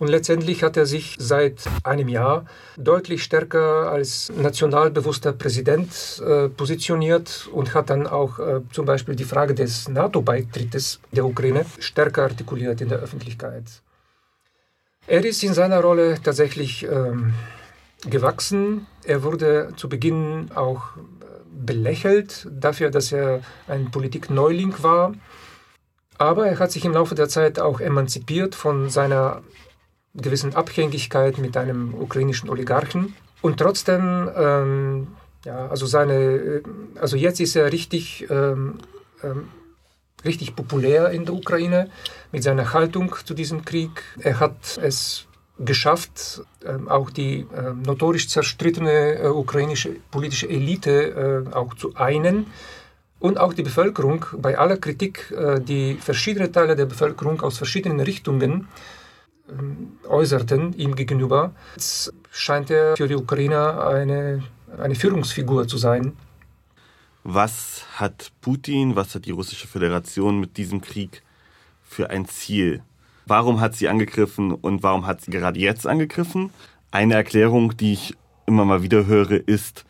[0.02, 2.46] und letztendlich hat er sich seit einem Jahr
[2.76, 9.26] deutlich stärker als nationalbewusster Präsident äh, positioniert und hat dann auch äh, zum Beispiel die
[9.26, 13.66] Frage des NATO-Beitrittes der Ukraine stärker artikuliert in der Öffentlichkeit.
[15.06, 17.36] Er ist in seiner Rolle tatsächlich ähm,
[18.10, 18.88] gewachsen.
[19.04, 21.02] Er wurde zu Beginn auch äh,
[21.64, 25.14] belächelt dafür, dass er ein Politikneuling war.
[26.18, 29.44] Aber er hat sich im Laufe der Zeit auch emanzipiert von seiner
[30.14, 33.16] gewissen Abhängigkeit mit einem ukrainischen Oligarchen.
[33.42, 35.08] Und trotzdem, ähm,
[35.46, 36.64] ja, also seine, äh,
[37.00, 38.80] also jetzt ist er richtig, ähm,
[39.24, 39.48] ähm,
[40.24, 41.90] richtig populär in der Ukraine
[42.32, 44.04] mit seiner Haltung zu diesem Krieg.
[44.20, 51.54] Er hat es geschafft, ähm, auch die äh, notorisch zerstrittene äh, ukrainische politische Elite äh,
[51.54, 52.48] auch zu einen
[53.20, 58.00] und auch die Bevölkerung bei aller Kritik, äh, die verschiedene Teile der Bevölkerung aus verschiedenen
[58.00, 58.68] Richtungen ähm,
[60.08, 61.54] äußerten ihm gegenüber.
[61.76, 64.44] Jetzt scheint er für die Ukrainer eine,
[64.78, 66.14] eine Führungsfigur zu sein.
[67.24, 71.22] Was hat Putin, was hat die russische Föderation mit diesem Krieg
[71.84, 72.82] für ein Ziel?
[73.28, 76.50] Warum hat sie angegriffen und warum hat sie gerade jetzt angegriffen?
[76.90, 79.86] Eine Erklärung, die ich immer mal wieder höre, ist,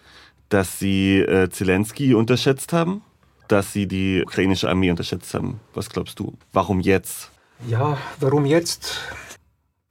[0.49, 3.01] dass sie äh, Zelensky unterschätzt haben,
[3.47, 5.61] dass sie die ukrainische Armee unterschätzt haben.
[5.73, 6.33] Was glaubst du?
[6.51, 7.31] Warum jetzt?
[7.67, 8.99] Ja, warum jetzt?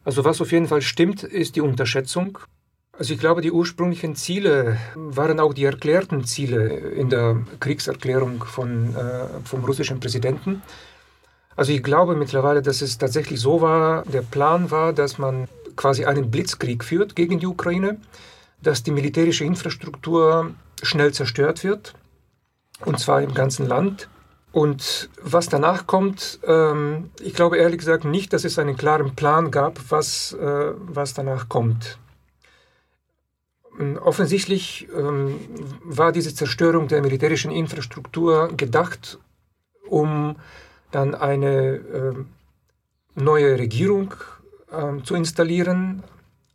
[0.04, 2.38] Also was auf jeden Fall stimmt, ist die Unterschätzung.
[2.92, 8.94] Also ich glaube, die ursprünglichen Ziele waren auch die erklärten Ziele in der Kriegserklärung von,
[8.94, 10.62] äh, vom russischen Präsidenten.
[11.56, 16.04] Also ich glaube mittlerweile, dass es tatsächlich so war, der Plan war, dass man quasi
[16.04, 17.98] einen Blitzkrieg führt gegen die Ukraine,
[18.62, 21.94] dass die militärische Infrastruktur schnell zerstört wird,
[22.84, 24.08] und zwar im ganzen Land.
[24.52, 29.50] Und was danach kommt, ähm, ich glaube ehrlich gesagt nicht, dass es einen klaren Plan
[29.50, 31.98] gab, was, äh, was danach kommt.
[34.02, 35.40] Offensichtlich ähm,
[35.84, 39.18] war diese Zerstörung der militärischen Infrastruktur gedacht,
[39.88, 40.36] um
[40.90, 42.14] dann eine äh,
[43.14, 44.14] neue Regierung
[44.70, 46.02] äh, zu installieren,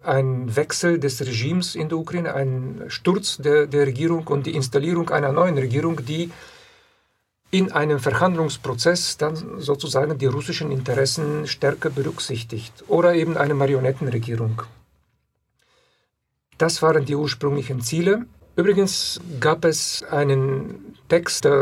[0.03, 5.09] ein Wechsel des Regimes in der Ukraine, ein Sturz der, der Regierung und die Installierung
[5.09, 6.31] einer neuen Regierung, die
[7.57, 14.63] in einem Verhandlungsprozess dann sozusagen die russischen Interessen stärker berücksichtigt oder eben eine Marionettenregierung.
[16.57, 18.25] Das waren die ursprünglichen Ziele.
[18.57, 21.53] Übrigens gab es einen Text der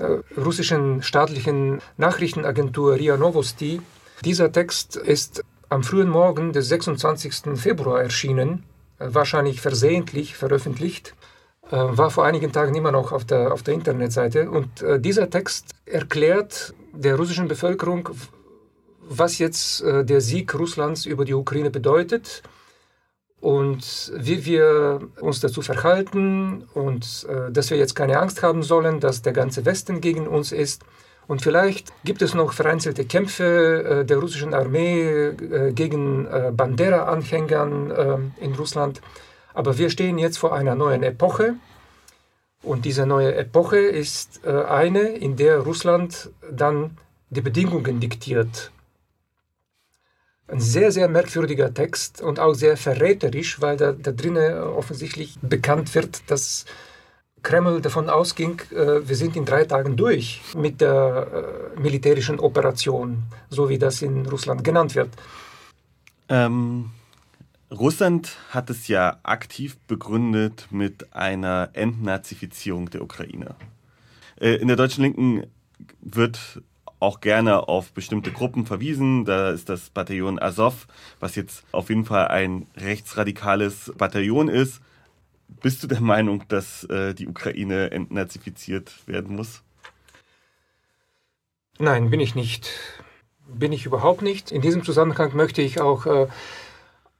[0.00, 3.82] äh, russischen staatlichen Nachrichtenagentur RIA Novosti.
[4.24, 7.56] Dieser Text ist am frühen Morgen des 26.
[7.56, 8.62] Februar erschienen,
[8.98, 11.14] wahrscheinlich versehentlich veröffentlicht,
[11.70, 14.50] war vor einigen Tagen immer noch auf der, auf der Internetseite.
[14.50, 18.10] Und äh, dieser Text erklärt der russischen Bevölkerung,
[19.08, 22.42] was jetzt äh, der Sieg Russlands über die Ukraine bedeutet
[23.40, 29.00] und wie wir uns dazu verhalten und äh, dass wir jetzt keine Angst haben sollen,
[29.00, 30.82] dass der ganze Westen gegen uns ist.
[31.28, 37.90] Und vielleicht gibt es noch vereinzelte Kämpfe äh, der russischen Armee äh, gegen äh, Bandera-Anhängern
[37.90, 39.00] äh, in Russland.
[39.56, 41.54] Aber wir stehen jetzt vor einer neuen Epoche.
[42.62, 46.98] Und diese neue Epoche ist äh, eine, in der Russland dann
[47.30, 48.70] die Bedingungen diktiert
[50.48, 55.94] ein sehr, sehr merkwürdiger Text und auch sehr verräterisch, weil da, da drinnen offensichtlich bekannt
[55.94, 56.66] wird, dass
[57.42, 63.22] Kreml davon ausging, äh, wir sind in drei Tagen durch mit der äh, militärischen Operation,
[63.48, 65.10] so wie das in Russland genannt wird.
[66.28, 66.90] Ähm,
[67.70, 73.56] Russland hat es ja aktiv begründet mit einer Entnazifizierung der Ukraine.
[74.40, 75.46] Äh, in der deutschen Linken
[76.00, 76.62] wird
[77.00, 79.24] auch gerne auf bestimmte Gruppen verwiesen.
[79.24, 80.86] Da ist das Bataillon Azov,
[81.20, 84.80] was jetzt auf jeden Fall ein rechtsradikales Bataillon ist.
[85.60, 89.62] Bist du der Meinung, dass äh, die Ukraine entnazifiziert werden muss?
[91.78, 92.70] Nein, bin ich nicht.
[93.48, 94.50] Bin ich überhaupt nicht.
[94.50, 96.26] In diesem Zusammenhang möchte ich auch äh,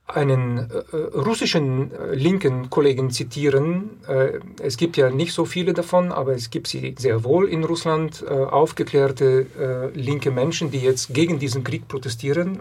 [0.06, 4.00] einen äh, russischen äh, linken Kollegen zitieren.
[4.06, 7.64] Äh, es gibt ja nicht so viele davon, aber es gibt sie sehr wohl in
[7.64, 12.60] Russland, äh, aufgeklärte äh, linke Menschen, die jetzt gegen diesen Krieg protestieren.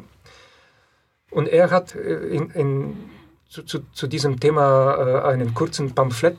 [1.29, 2.95] Und er hat äh, in, in,
[3.47, 6.35] zu, zu, zu, diesem Thema einen kurzen Pamphlet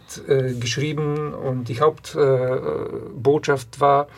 [0.60, 4.08] geschrieben und die Hauptbotschaft war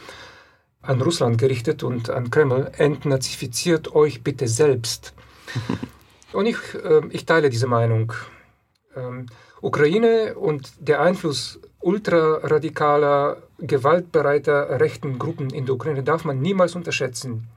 [0.80, 5.12] an Russland gerichtet und an Kreml, entnazifiziert euch bitte selbst.
[6.32, 8.12] Und ich, äh, ich teile diese Meinung.
[8.94, 9.26] Ähm,
[9.60, 17.48] Ukraine und der Einfluss ultraradikaler, gewaltbereiter rechten Gruppen in der Ukraine darf man niemals unterschätzen.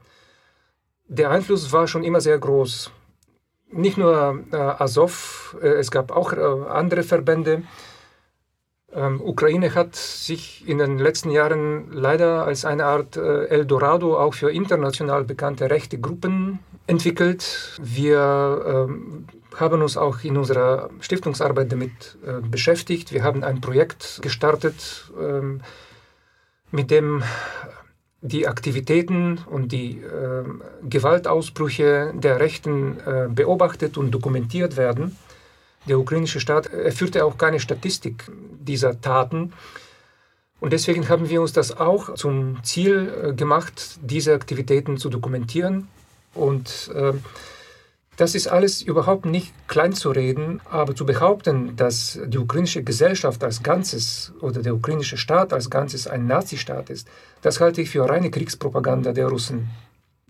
[1.06, 2.90] Der Einfluss war schon immer sehr groß.
[3.70, 7.62] Nicht nur äh, Azov, äh, es gab auch äh, andere Verbände.
[8.92, 14.34] Ähm, Ukraine hat sich in den letzten Jahren leider als eine Art äh, Eldorado auch
[14.34, 17.78] für international bekannte rechte Gruppen entwickelt.
[17.80, 19.26] Wir ähm,
[19.56, 23.12] haben uns auch in unserer Stiftungsarbeit damit äh, beschäftigt.
[23.12, 25.60] Wir haben ein Projekt gestartet, ähm,
[26.70, 27.22] mit dem
[28.20, 30.44] die Aktivitäten und die äh,
[30.88, 35.16] Gewaltausbrüche der Rechten äh, beobachtet und dokumentiert werden.
[35.88, 38.30] Der ukrainische Staat führte auch keine Statistik
[38.60, 39.52] dieser Taten.
[40.60, 45.88] Und deswegen haben wir uns das auch zum Ziel äh, gemacht, diese Aktivitäten zu dokumentieren
[46.34, 47.12] und äh,
[48.16, 53.42] das ist alles überhaupt nicht klein zu reden, aber zu behaupten, dass die ukrainische Gesellschaft
[53.42, 57.08] als Ganzes oder der ukrainische Staat als Ganzes ein Nazistaat ist,
[57.40, 59.70] das halte ich für reine Kriegspropaganda der Russen.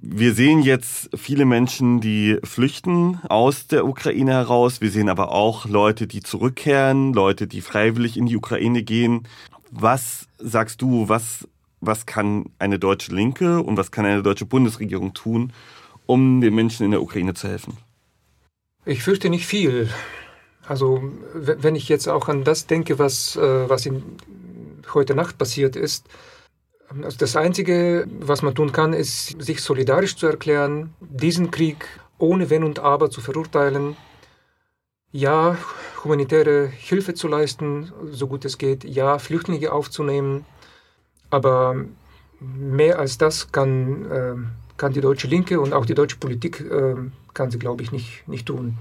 [0.05, 4.80] Wir sehen jetzt viele Menschen, die flüchten aus der Ukraine heraus.
[4.80, 9.28] Wir sehen aber auch Leute, die zurückkehren, Leute, die freiwillig in die Ukraine gehen.
[9.70, 11.46] Was sagst du, was,
[11.80, 15.53] was kann eine deutsche Linke und was kann eine deutsche Bundesregierung tun,
[16.12, 17.78] um den Menschen in der Ukraine zu helfen?
[18.84, 19.88] Ich fürchte nicht viel.
[20.66, 21.02] Also
[21.34, 24.02] wenn ich jetzt auch an das denke, was, äh, was in,
[24.92, 26.06] heute Nacht passiert ist,
[27.02, 31.86] also das Einzige, was man tun kann, ist, sich solidarisch zu erklären, diesen Krieg
[32.18, 33.96] ohne Wenn und Aber zu verurteilen,
[35.10, 35.56] ja,
[36.04, 40.44] humanitäre Hilfe zu leisten, so gut es geht, ja, Flüchtlinge aufzunehmen,
[41.30, 41.76] aber
[42.40, 44.34] mehr als das kann äh,
[44.82, 46.96] kann die deutsche Linke und auch die deutsche Politik äh,
[47.34, 48.78] kann sie, glaube ich, nicht, nicht tun.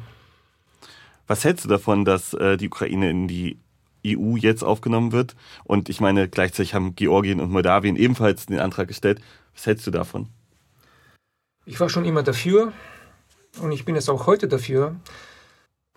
[1.28, 3.60] Was hältst du davon, dass äh, die Ukraine in die
[4.08, 5.36] EU jetzt aufgenommen wird?
[5.64, 9.22] Und ich meine, gleichzeitig haben Georgien und Moldawien ebenfalls den Antrag gestellt.
[9.54, 10.30] Was hältst du davon?
[11.66, 12.74] Ich war schon immer dafür
[13.62, 14.96] und ich bin es auch heute dafür.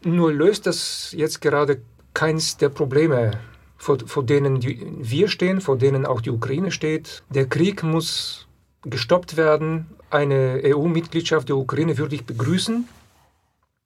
[0.05, 1.81] Nur löst das jetzt gerade
[2.13, 3.41] keins der Probleme,
[3.79, 7.23] vor, vor denen die, wir stehen, vor denen auch die Ukraine steht.
[7.31, 8.45] Der Krieg muss
[8.85, 9.87] gestoppt werden.
[10.11, 12.89] Eine EU-Mitgliedschaft der Ukraine würde ich begrüßen,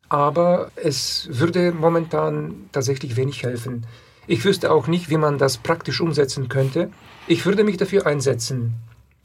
[0.09, 3.87] aber es würde momentan tatsächlich wenig helfen.
[4.27, 6.91] Ich wüsste auch nicht, wie man das praktisch umsetzen könnte.
[7.27, 8.75] Ich würde mich dafür einsetzen,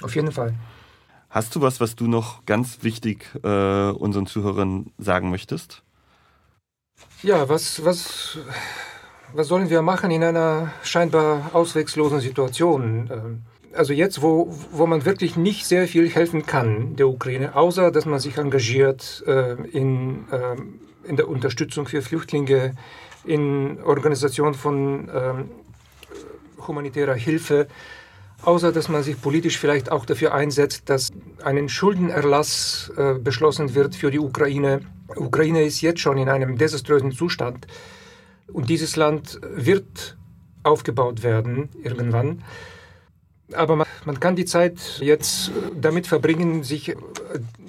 [0.01, 0.53] auf jeden Fall.
[1.29, 5.83] Hast du was, was du noch ganz wichtig äh, unseren Zuhörern sagen möchtest?
[7.23, 8.37] Ja, was, was,
[9.33, 13.09] was sollen wir machen in einer scheinbar ausweglosen Situation?
[13.11, 13.41] Ähm,
[13.75, 18.05] also jetzt, wo, wo man wirklich nicht sehr viel helfen kann der Ukraine, außer dass
[18.05, 20.55] man sich engagiert äh, in, äh,
[21.07, 22.75] in der Unterstützung für Flüchtlinge,
[23.25, 25.33] in Organisation von äh,
[26.67, 27.67] humanitärer Hilfe,
[28.43, 31.11] außer dass man sich politisch vielleicht auch dafür einsetzt, dass
[31.43, 34.81] ein Schuldenerlass äh, beschlossen wird für die Ukraine.
[35.15, 37.67] Ukraine ist jetzt schon in einem desaströsen Zustand
[38.51, 40.17] und dieses Land wird
[40.63, 42.43] aufgebaut werden irgendwann.
[43.55, 46.95] Aber man, man, kann die Zeit jetzt damit verbringen, sich äh,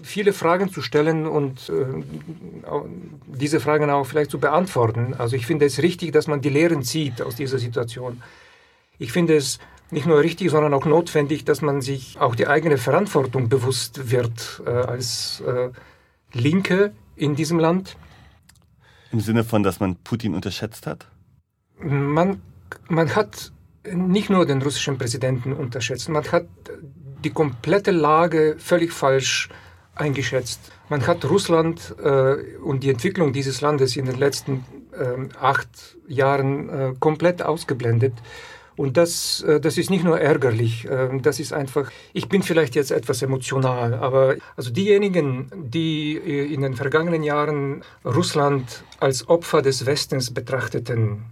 [0.03, 2.03] viele Fragen zu stellen und äh,
[3.27, 5.15] diese Fragen auch vielleicht zu beantworten.
[5.19, 8.23] Also ich finde es richtig, dass man die Lehren zieht aus dieser Situation.
[8.99, 9.59] Ich finde es
[9.91, 14.63] nicht nur richtig, sondern auch notwendig, dass man sich auch die eigene Verantwortung bewusst wird
[14.67, 15.71] äh, als äh,
[16.33, 17.97] Linke in diesem Land.
[19.13, 21.07] Im Sinne von, dass man Putin unterschätzt hat?
[21.79, 22.43] Man,
[22.89, 23.53] man hat
[23.93, 26.47] nicht nur den russischen Präsidenten unterschätzt, man hat
[27.23, 29.49] die komplette Lage völlig falsch
[29.95, 30.61] eingeschätzt.
[30.89, 36.69] Man hat Russland äh, und die Entwicklung dieses Landes in den letzten äh, acht Jahren
[36.69, 38.15] äh, komplett ausgeblendet.
[38.77, 42.75] Und das, äh, das ist nicht nur ärgerlich, äh, das ist einfach, ich bin vielleicht
[42.75, 49.63] jetzt etwas emotional, aber also diejenigen, die äh, in den vergangenen Jahren Russland als Opfer
[49.63, 51.23] des Westens betrachteten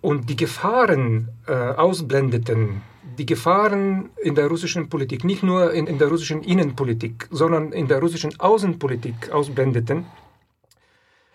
[0.00, 2.82] und die Gefahren ausblendeten,
[3.18, 7.86] die Gefahren in der russischen Politik, nicht nur in, in der russischen Innenpolitik, sondern in
[7.86, 10.06] der russischen Außenpolitik ausblendeten,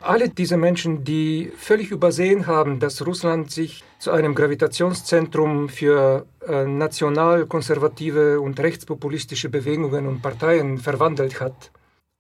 [0.06, 6.66] alle diese Menschen, die völlig übersehen haben, dass Russland sich zu einem Gravitationszentrum für äh,
[6.66, 11.72] nationalkonservative und rechtspopulistische Bewegungen und Parteien verwandelt hat.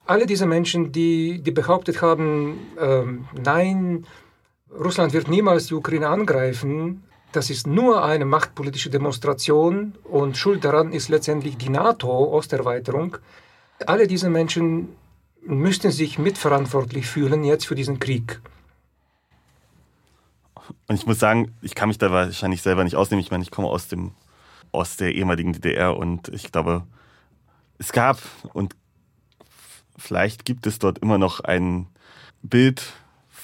[0.08, 3.04] Alle diese Menschen, die, die behauptet haben, äh,
[3.39, 4.06] nein,
[4.72, 10.93] Russland wird niemals die Ukraine angreifen, das ist nur eine machtpolitische Demonstration und Schuld daran
[10.93, 13.18] ist letztendlich die NATO-Osterweiterung.
[13.86, 14.89] Alle diese Menschen
[15.41, 18.41] müssten sich mitverantwortlich fühlen jetzt für diesen Krieg.
[20.88, 23.22] Und ich muss sagen, ich kann mich da wahrscheinlich selber nicht ausnehmen.
[23.22, 24.11] Ich meine, ich komme aus dem
[24.72, 26.84] aus der ehemaligen DDR und ich glaube,
[27.78, 28.22] es gab
[28.53, 28.76] und
[29.97, 31.88] vielleicht gibt es dort immer noch ein
[32.41, 32.93] Bild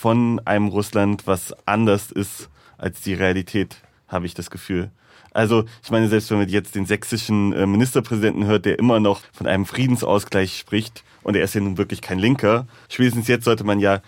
[0.02, 2.50] von einem Russland, was anders ist
[2.80, 3.78] als die Realität,
[4.08, 4.90] habe ich das Gefühl.
[5.32, 9.22] Also, ich meine, selbst wenn man jetzt den sächsischen äh, Ministerpräsidenten hört, der immer noch
[9.32, 13.64] von einem Friedensausgleich spricht, und er ist ja nun wirklich kein Linker, spätestens jetzt sollte
[13.64, 14.02] man ja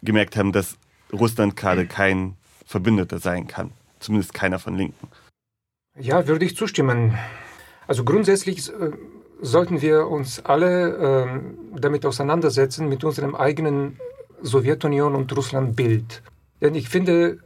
[0.00, 0.78] gemerkt haben, dass
[1.12, 3.70] Russland gerade kein Verbündeter sein kann.
[4.00, 5.08] Zumindest keiner von Linken.
[6.00, 7.18] Ja, würde ich zustimmen.
[7.86, 8.92] Also grundsätzlich äh,
[9.42, 11.34] sollten wir uns alle
[11.74, 13.98] äh, damit auseinandersetzen, mit unserem eigenen
[14.42, 16.22] Sowjetunion und Russland-Bild.
[16.60, 17.38] Denn ich finde,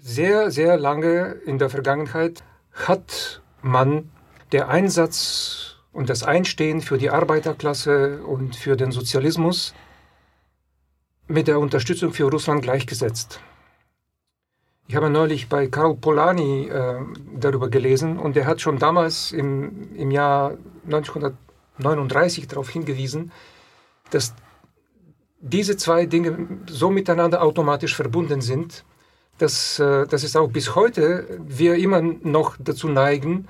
[0.00, 4.10] sehr, sehr lange in der Vergangenheit hat man
[4.52, 9.74] der Einsatz und das Einstehen für die Arbeiterklasse und für den Sozialismus
[11.26, 13.40] mit der Unterstützung für Russland gleichgesetzt.
[14.86, 17.00] Ich habe neulich bei Karl Polanyi äh,
[17.38, 23.32] darüber gelesen und er hat schon damals im, im Jahr 1939 darauf hingewiesen,
[24.10, 24.34] dass
[25.44, 28.84] diese zwei Dinge so miteinander automatisch verbunden sind,
[29.38, 33.46] dass, äh, dass es auch bis heute wir immer noch dazu neigen,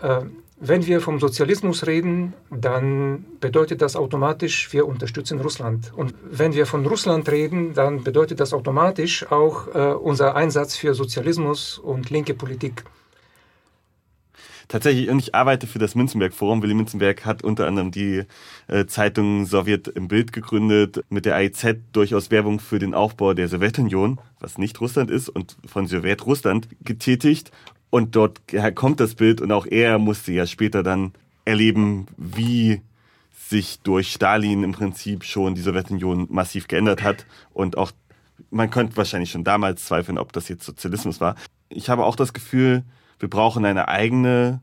[0.00, 0.20] äh,
[0.58, 5.92] wenn wir vom Sozialismus reden, dann bedeutet das automatisch, wir unterstützen Russland.
[5.94, 10.94] Und wenn wir von Russland reden, dann bedeutet das automatisch auch äh, unser Einsatz für
[10.94, 12.84] Sozialismus und linke Politik.
[14.68, 16.60] Tatsächlich, und ich arbeite für das Münzenberg-Forum.
[16.60, 18.24] Willy Münzenberg hat unter anderem die
[18.66, 23.46] äh, Zeitung Sowjet im Bild gegründet, mit der AIZ durchaus Werbung für den Aufbau der
[23.48, 27.52] Sowjetunion, was nicht Russland ist, und von Sowjetrussland getätigt.
[27.90, 28.40] Und dort
[28.74, 31.12] kommt das Bild und auch er musste ja später dann
[31.44, 32.82] erleben, wie
[33.48, 37.92] sich durch Stalin im Prinzip schon die Sowjetunion massiv geändert hat und auch
[38.50, 41.36] man könnte wahrscheinlich schon damals zweifeln, ob das jetzt Sozialismus war.
[41.68, 42.84] Ich habe auch das Gefühl,
[43.18, 44.60] wir brauchen eine eigene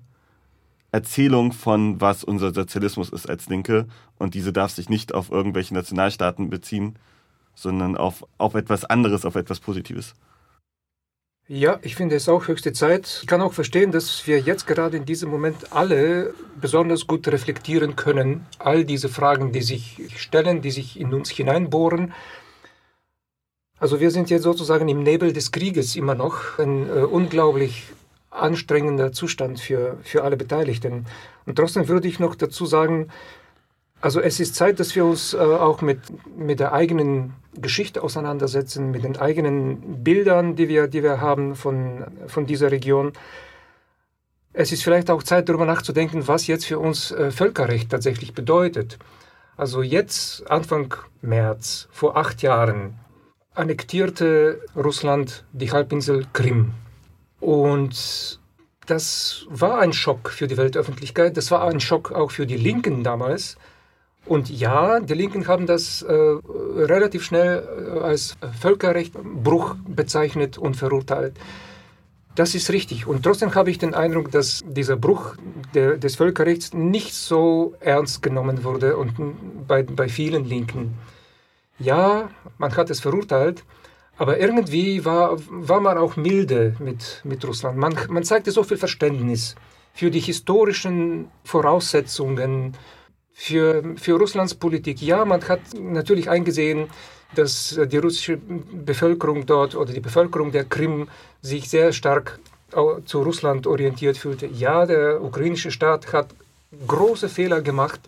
[0.91, 3.87] Erzählung von, was unser Sozialismus ist als Linke.
[4.19, 6.97] Und diese darf sich nicht auf irgendwelche Nationalstaaten beziehen,
[7.55, 10.13] sondern auf, auf etwas anderes, auf etwas Positives.
[11.47, 13.19] Ja, ich finde es auch höchste Zeit.
[13.21, 17.97] Ich kann auch verstehen, dass wir jetzt gerade in diesem Moment alle besonders gut reflektieren
[17.97, 18.45] können.
[18.59, 22.13] All diese Fragen, die sich stellen, die sich in uns hineinbohren.
[23.77, 26.59] Also wir sind jetzt sozusagen im Nebel des Krieges immer noch.
[26.59, 27.87] Ein äh, unglaublich
[28.33, 31.05] anstrengender Zustand für, für alle Beteiligten.
[31.45, 33.09] Und trotzdem würde ich noch dazu sagen,
[34.01, 35.99] also es ist Zeit, dass wir uns äh, auch mit,
[36.37, 42.05] mit der eigenen Geschichte auseinandersetzen, mit den eigenen Bildern, die wir, die wir haben von,
[42.27, 43.13] von dieser Region.
[44.51, 48.99] Es ist vielleicht auch Zeit, darüber nachzudenken, was jetzt für uns äh, Völkerrecht tatsächlich bedeutet.
[49.55, 52.99] Also jetzt, Anfang März, vor acht Jahren,
[53.53, 56.73] annektierte Russland die Halbinsel Krim.
[57.43, 58.39] Und
[58.85, 63.03] das war ein Schock für die Weltöffentlichkeit, das war ein Schock auch für die Linken
[63.03, 63.57] damals,
[64.25, 71.35] und ja, die Linken haben das äh, relativ schnell äh, als Völkerrechtsbruch bezeichnet und verurteilt.
[72.35, 73.05] Das ist richtig.
[73.05, 75.35] Und trotzdem habe ich den Eindruck, dass dieser Bruch
[75.73, 79.13] der, des Völkerrechts nicht so ernst genommen wurde und
[79.67, 80.97] bei, bei vielen Linken.
[81.77, 83.63] Ja, man hat es verurteilt,
[84.17, 87.77] aber irgendwie war, war man auch milde mit, mit Russland.
[87.77, 89.55] Man, man zeigte so viel Verständnis
[89.93, 92.75] für die historischen Voraussetzungen,
[93.31, 95.01] für, für Russlands Politik.
[95.01, 96.87] Ja, man hat natürlich eingesehen,
[97.35, 101.07] dass die russische Bevölkerung dort oder die Bevölkerung der Krim
[101.41, 102.39] sich sehr stark
[103.05, 104.47] zu Russland orientiert fühlte.
[104.47, 106.27] Ja, der ukrainische Staat hat
[106.87, 107.99] große Fehler gemacht,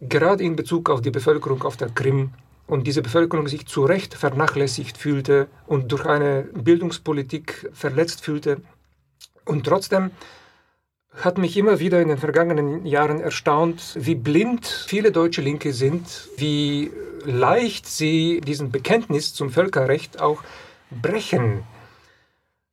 [0.00, 2.30] gerade in Bezug auf die Bevölkerung auf der Krim.
[2.66, 8.62] Und diese Bevölkerung sich zu Recht vernachlässigt fühlte und durch eine Bildungspolitik verletzt fühlte.
[9.44, 10.10] Und trotzdem
[11.14, 16.28] hat mich immer wieder in den vergangenen Jahren erstaunt, wie blind viele deutsche Linke sind,
[16.36, 16.90] wie
[17.24, 20.42] leicht sie diesen Bekenntnis zum Völkerrecht auch
[20.90, 21.64] brechen.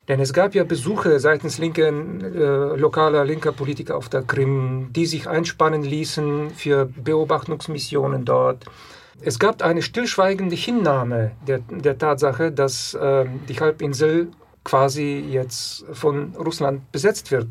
[0.08, 5.06] Denn es gab ja Besuche seitens linken, äh, lokaler linker Politiker auf der Krim, die
[5.06, 8.66] sich einspannen ließen für Beobachtungsmissionen dort.
[9.22, 14.30] Es gab eine stillschweigende Hinnahme der, der Tatsache, dass äh, die Halbinsel
[14.64, 17.48] quasi jetzt von Russland besetzt wird.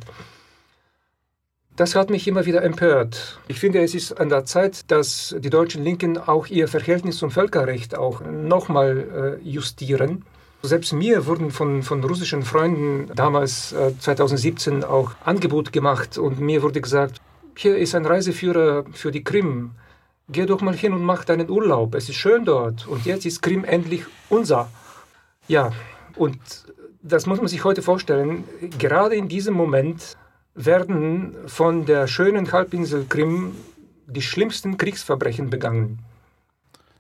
[1.77, 3.39] Das hat mich immer wieder empört.
[3.47, 7.31] Ich finde, es ist an der Zeit, dass die deutschen Linken auch ihr Verhältnis zum
[7.31, 10.25] Völkerrecht auch nochmal äh, justieren.
[10.63, 16.63] Selbst mir wurden von, von russischen Freunden damals äh, 2017 auch Angebot gemacht und mir
[16.63, 17.21] wurde gesagt,
[17.57, 19.73] hier ist ein Reiseführer für die Krim.
[20.31, 21.95] Geh doch mal hin und mach deinen Urlaub.
[21.95, 24.71] Es ist schön dort und jetzt ist Krim endlich unser.
[25.47, 25.73] Ja,
[26.17, 26.39] und
[27.03, 28.45] das muss man sich heute vorstellen.
[28.79, 30.17] Gerade in diesem Moment
[30.55, 33.53] werden von der schönen Halbinsel Krim
[34.07, 36.01] die schlimmsten Kriegsverbrechen begangen.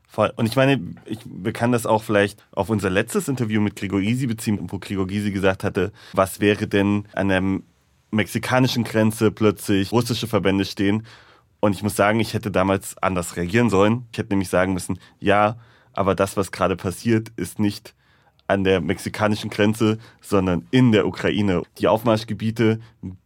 [0.06, 0.32] Voll.
[0.36, 1.18] Und ich meine, ich
[1.52, 5.32] kann das auch vielleicht auf unser letztes Interview mit Gregor Gysi beziehen, wo Gregor Gysi
[5.32, 7.42] gesagt hatte, was wäre denn an der
[8.10, 11.06] mexikanischen Grenze plötzlich russische Verbände stehen.
[11.60, 14.06] Und ich muss sagen, ich hätte damals anders reagieren sollen.
[14.12, 15.56] Ich hätte nämlich sagen müssen, ja,
[15.92, 17.94] aber das, was gerade passiert, ist nicht
[18.46, 21.62] an der mexikanischen Grenze, sondern in der Ukraine.
[21.78, 22.80] Die Aufmarschgebiete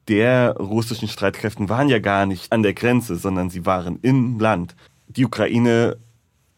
[0.09, 4.75] der russischen Streitkräften waren ja gar nicht an der Grenze, sondern sie waren im Land.
[5.07, 5.97] Die Ukraine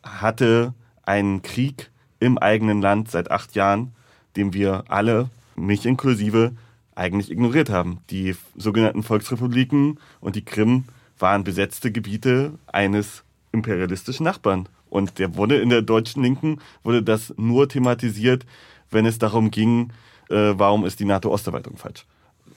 [0.02, 0.72] hatte
[1.02, 3.94] einen Krieg im eigenen Land seit acht Jahren,
[4.36, 6.52] den wir alle, mich inklusive,
[6.94, 7.98] eigentlich ignoriert haben.
[8.10, 10.84] Die sogenannten Volksrepubliken und die Krim
[11.18, 14.68] waren besetzte Gebiete eines imperialistischen Nachbarn.
[14.90, 18.46] Und der wurde in der deutschen Linken, wurde das nur thematisiert,
[18.90, 19.92] wenn es darum ging,
[20.30, 22.06] äh, warum ist die NATO-Osterweiterung falsch.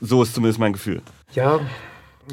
[0.02, 1.02] So ist zumindest mein Gefühl.
[1.34, 1.60] Ja,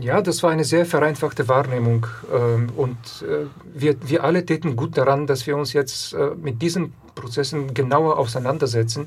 [0.01, 2.07] ja, das war eine sehr vereinfachte Wahrnehmung.
[2.33, 6.61] Ähm, und äh, wir, wir alle täten gut daran, dass wir uns jetzt äh, mit
[6.61, 9.07] diesen Prozessen genauer auseinandersetzen.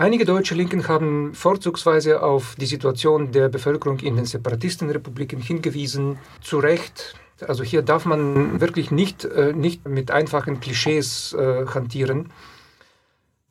[0.00, 6.16] Einige deutsche Linken haben vorzugsweise auf die Situation der Bevölkerung in den Separatistenrepubliken hingewiesen.
[6.40, 7.14] Zu Recht,
[7.46, 12.32] also hier darf man wirklich nicht, äh, nicht mit einfachen Klischees äh, hantieren.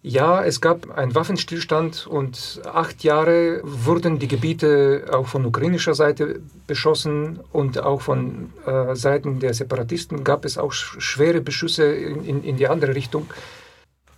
[0.02, 6.42] Ja, es gab einen Waffenstillstand und acht Jahre wurden die Gebiete auch von ukrainischer Seite
[6.66, 12.44] beschossen und auch von äh, Seiten der Separatisten gab es auch schwere Beschüsse in, in,
[12.44, 13.28] in die andere Richtung.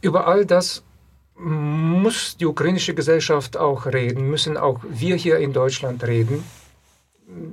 [0.01, 0.81] Über all das
[1.35, 6.43] muss die ukrainische Gesellschaft auch reden, müssen auch wir hier in Deutschland reden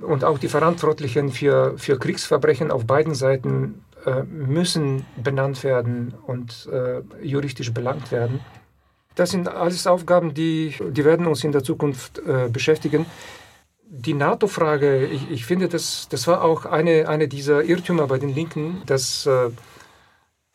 [0.02, 6.68] und auch die Verantwortlichen für, für Kriegsverbrechen auf beiden Seiten äh, müssen benannt werden und
[6.72, 8.40] äh, juristisch belangt werden.
[9.14, 13.06] Das sind alles Aufgaben, die, die werden uns in der Zukunft äh, beschäftigen.
[13.90, 18.34] Die NATO-Frage, ich, ich, finde, das, das war auch eine, eine dieser Irrtümer bei den
[18.34, 19.50] Linken, dass, äh,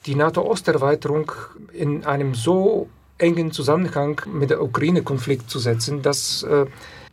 [0.05, 1.31] die NATO-Osterweiterung
[1.71, 2.89] in einem so
[3.23, 6.65] engen Zusammenhang mit der Ukraine-Konflikt zu setzen, das äh,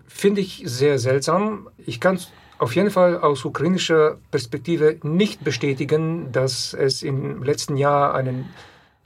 [0.08, 1.68] finde ich sehr seltsam.
[1.86, 2.18] Ich kann
[2.58, 8.50] auf jeden Fall aus ukrainischer Perspektive nicht bestätigen, dass es im letzten Jahr einen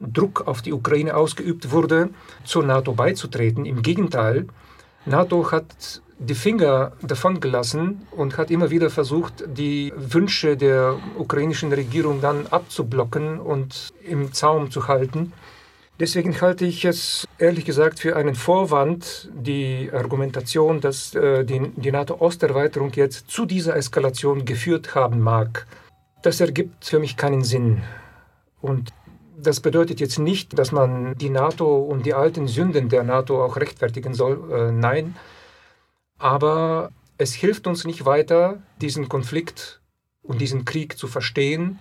[0.00, 2.08] Druck auf die Ukraine ausgeübt wurde,
[2.44, 3.64] zur NATO beizutreten.
[3.64, 4.46] Im Gegenteil,
[5.04, 11.72] NATO hat die Finger davon gelassen und hat immer wieder versucht, die Wünsche der ukrainischen
[11.72, 15.32] Regierung dann abzublocken und im Zaum zu halten.
[16.00, 21.92] Deswegen halte ich es ehrlich gesagt für einen Vorwand, die Argumentation, dass äh, die, die
[21.92, 25.66] NATO-Osterweiterung jetzt zu dieser Eskalation geführt haben mag.
[26.22, 27.82] Das ergibt für mich keinen Sinn.
[28.60, 28.90] Und
[29.36, 33.56] das bedeutet jetzt nicht, dass man die NATO und die alten Sünden der NATO auch
[33.56, 34.50] rechtfertigen soll.
[34.50, 35.14] Äh, nein.
[36.18, 39.80] Aber es hilft uns nicht weiter, diesen Konflikt
[40.22, 41.78] und diesen Krieg zu verstehen,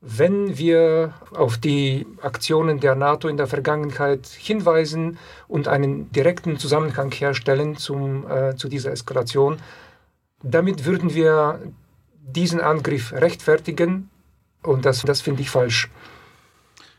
[0.00, 5.18] wenn wir auf die Aktionen der NATO in der Vergangenheit hinweisen
[5.48, 9.58] und einen direkten Zusammenhang herstellen zum, äh, zu dieser Eskalation,
[10.42, 11.60] damit würden wir
[12.20, 14.08] diesen Angriff rechtfertigen
[14.62, 15.88] und das, das finde ich falsch.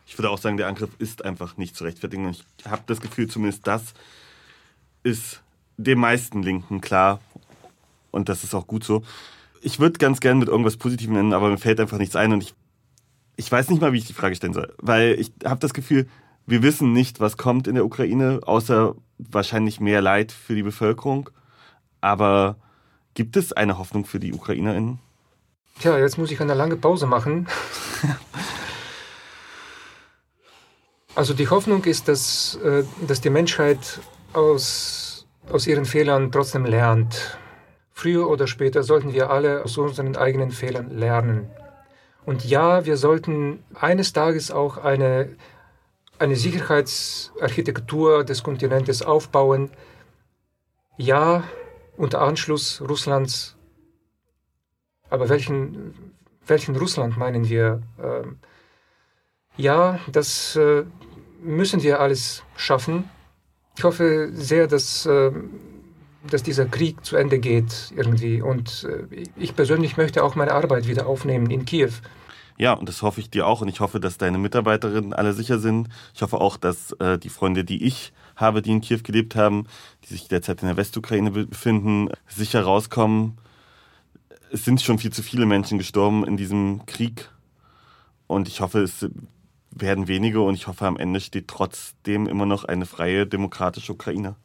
[0.06, 2.30] Ich würde auch sagen, der Angriff ist einfach nicht zu rechtfertigen.
[2.30, 3.93] Ich habe das Gefühl, zumindest das
[5.04, 5.41] ist
[5.78, 7.22] den meisten Linken klar
[8.12, 9.04] und das ist auch gut so.
[9.62, 12.43] Ich würde ganz gerne mit irgendwas Positivem nennen, aber mir fällt einfach nichts ein und
[12.43, 12.54] ich
[13.39, 16.07] ich weiß nicht mal, wie ich die Frage stellen soll, weil ich habe das Gefühl,
[16.45, 21.29] wir wissen nicht, was kommt in der Ukraine, außer wahrscheinlich mehr Leid für die Bevölkerung.
[22.01, 22.57] Aber
[23.13, 24.99] gibt es eine Hoffnung für die UkrainerInnen?
[25.79, 27.47] Tja, jetzt muss ich eine lange Pause machen.
[31.15, 34.01] also die Hoffnung ist, dass, äh, dass die Menschheit
[34.33, 37.37] aus, aus ihren Fehlern trotzdem lernt.
[37.93, 41.49] Früher oder später sollten wir alle aus unseren eigenen Fehlern lernen.
[42.30, 45.36] Und ja, wir sollten eines Tages auch eine,
[46.19, 49.71] eine Sicherheitsarchitektur des Kontinentes aufbauen.
[50.95, 51.43] Ja,
[51.97, 53.57] unter Anschluss Russlands.
[55.09, 56.13] Aber welchen,
[56.45, 57.82] welchen Russland meinen wir?
[57.99, 58.38] Ähm,
[59.57, 60.84] ja, das äh,
[61.41, 63.09] müssen wir alles schaffen.
[63.75, 65.32] Ich hoffe sehr, dass, äh,
[66.30, 68.43] dass dieser Krieg zu Ende geht irgendwie.
[68.43, 71.89] Und äh, ich persönlich möchte auch meine Arbeit wieder aufnehmen in Kiew.
[72.60, 73.62] Ja, und das hoffe ich dir auch.
[73.62, 75.88] Und ich hoffe, dass deine Mitarbeiterinnen alle sicher sind.
[76.14, 79.66] Ich hoffe auch, dass äh, die Freunde, die ich habe, die in Kiew gelebt haben,
[80.03, 83.38] die sich derzeit in der Westukraine befinden, sicher rauskommen.
[84.51, 87.30] Es sind schon viel zu viele Menschen gestorben in diesem Krieg.
[88.28, 89.07] Und ich hoffe, es
[89.72, 90.41] werden wenige.
[90.41, 94.36] Und ich hoffe, am Ende steht trotzdem immer noch eine freie, demokratische Ukraine.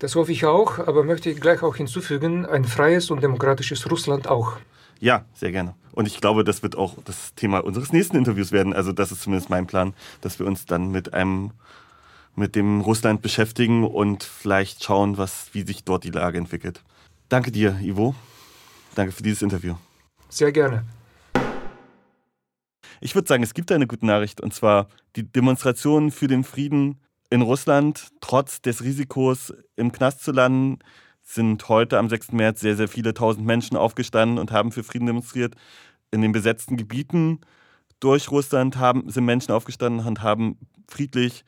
[0.00, 4.26] Das hoffe ich auch, aber möchte ich gleich auch hinzufügen, ein freies und demokratisches Russland
[4.26, 4.56] auch.
[5.00, 5.74] Ja, sehr gerne.
[5.98, 8.72] Und ich glaube, das wird auch das Thema unseres nächsten Interviews werden.
[8.72, 11.50] Also das ist zumindest mein Plan, dass wir uns dann mit einem
[12.36, 16.84] mit dem Russland beschäftigen und vielleicht schauen, was, wie sich dort die Lage entwickelt.
[17.28, 18.14] Danke dir, Ivo.
[18.94, 19.74] Danke für dieses Interview.
[20.28, 20.84] Sehr gerne.
[23.00, 24.86] Ich würde sagen, es gibt eine gute Nachricht, und zwar
[25.16, 30.78] die Demonstrationen für den Frieden in Russland, trotz des Risikos, im Knast zu landen,
[31.28, 32.32] sind heute am 6.
[32.32, 35.54] März sehr, sehr viele tausend Menschen aufgestanden und haben für Frieden demonstriert.
[36.10, 37.40] In den besetzten Gebieten
[38.00, 40.56] durch Russland haben, sind Menschen aufgestanden und haben
[40.88, 41.44] friedlich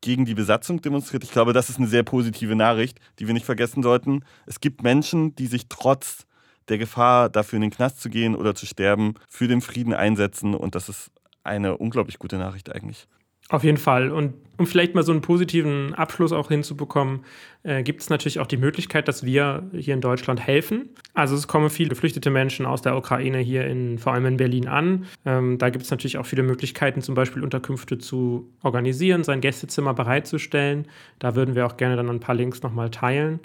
[0.00, 1.24] gegen die Besatzung demonstriert.
[1.24, 4.24] Ich glaube, das ist eine sehr positive Nachricht, die wir nicht vergessen sollten.
[4.46, 6.26] Es gibt Menschen, die sich trotz
[6.68, 10.54] der Gefahr, dafür in den Knast zu gehen oder zu sterben, für den Frieden einsetzen.
[10.54, 11.10] Und das ist
[11.42, 13.06] eine unglaublich gute Nachricht eigentlich.
[13.50, 14.10] Auf jeden Fall.
[14.10, 17.24] Und um vielleicht mal so einen positiven Abschluss auch hinzubekommen,
[17.64, 20.90] äh, gibt es natürlich auch die Möglichkeit, dass wir hier in Deutschland helfen.
[21.12, 24.68] Also es kommen viele geflüchtete Menschen aus der Ukraine hier in, vor allem in Berlin
[24.68, 25.06] an.
[25.26, 29.92] Ähm, da gibt es natürlich auch viele Möglichkeiten, zum Beispiel Unterkünfte zu organisieren, sein Gästezimmer
[29.92, 30.86] bereitzustellen.
[31.18, 33.40] Da würden wir auch gerne dann ein paar Links nochmal teilen.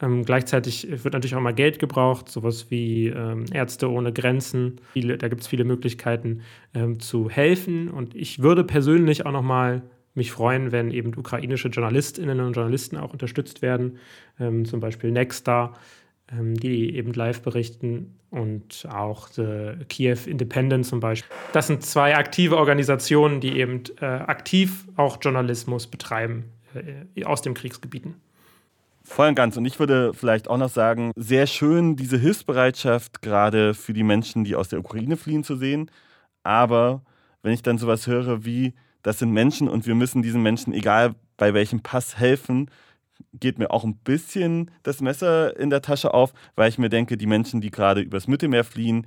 [0.00, 4.80] Ähm, gleichzeitig wird natürlich auch mal Geld gebraucht, sowas wie ähm, Ärzte ohne Grenzen.
[4.92, 6.42] Viele, da gibt es viele Möglichkeiten
[6.74, 7.88] ähm, zu helfen.
[7.88, 9.82] Und ich würde persönlich auch noch mal
[10.14, 13.98] mich freuen, wenn eben ukrainische Journalistinnen und Journalisten auch unterstützt werden,
[14.38, 15.74] ähm, zum Beispiel Nexta,
[16.30, 19.30] ähm, die eben live berichten und auch
[19.88, 21.34] Kiew Independent zum Beispiel.
[21.52, 26.44] Das sind zwei aktive Organisationen, die eben äh, aktiv auch Journalismus betreiben
[26.74, 28.16] äh, aus den Kriegsgebieten.
[29.08, 29.56] Voll und ganz.
[29.56, 34.44] Und ich würde vielleicht auch noch sagen, sehr schön diese Hilfsbereitschaft gerade für die Menschen,
[34.44, 35.90] die aus der Ukraine fliehen, zu sehen.
[36.42, 37.02] Aber
[37.42, 41.14] wenn ich dann sowas höre wie, das sind Menschen und wir müssen diesen Menschen, egal
[41.38, 42.70] bei welchem Pass, helfen,
[43.32, 47.16] geht mir auch ein bisschen das Messer in der Tasche auf, weil ich mir denke,
[47.16, 49.06] die Menschen, die gerade übers Mittelmeer fliehen,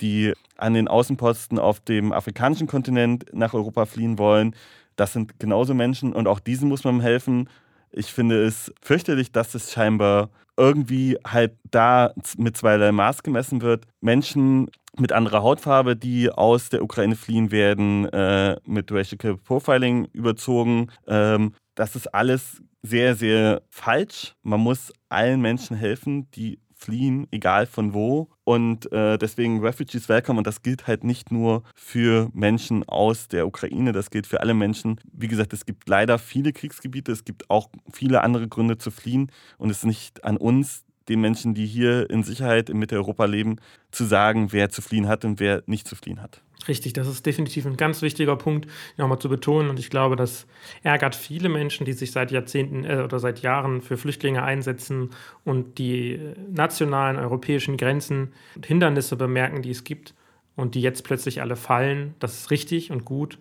[0.00, 4.56] die an den Außenposten auf dem afrikanischen Kontinent nach Europa fliehen wollen,
[4.96, 7.48] das sind genauso Menschen und auch diesen muss man helfen.
[7.92, 13.86] Ich finde es fürchterlich, dass es scheinbar irgendwie halt da mit zweierlei Maß gemessen wird.
[14.00, 20.90] Menschen mit anderer Hautfarbe, die aus der Ukraine fliehen werden, äh, mit Racial Profiling überzogen.
[21.06, 24.34] Ähm, das ist alles sehr, sehr falsch.
[24.42, 28.28] Man muss allen Menschen helfen, die fliehen, egal von wo.
[28.44, 30.38] Und äh, deswegen Refugees Welcome.
[30.38, 34.54] Und das gilt halt nicht nur für Menschen aus der Ukraine, das gilt für alle
[34.54, 35.00] Menschen.
[35.12, 39.30] Wie gesagt, es gibt leider viele Kriegsgebiete, es gibt auch viele andere Gründe zu fliehen.
[39.58, 43.56] Und es ist nicht an uns, den Menschen, die hier in Sicherheit in Mitteleuropa leben,
[43.90, 46.42] zu sagen, wer zu fliehen hat und wer nicht zu fliehen hat.
[46.68, 49.68] Richtig, das ist definitiv ein ganz wichtiger Punkt, nochmal zu betonen.
[49.68, 50.46] Und ich glaube, das
[50.82, 55.10] ärgert viele Menschen, die sich seit Jahrzehnten äh, oder seit Jahren für Flüchtlinge einsetzen
[55.44, 60.14] und die äh, nationalen europäischen Grenzen und Hindernisse bemerken, die es gibt
[60.54, 62.14] und die jetzt plötzlich alle fallen.
[62.20, 63.38] Das ist richtig und gut.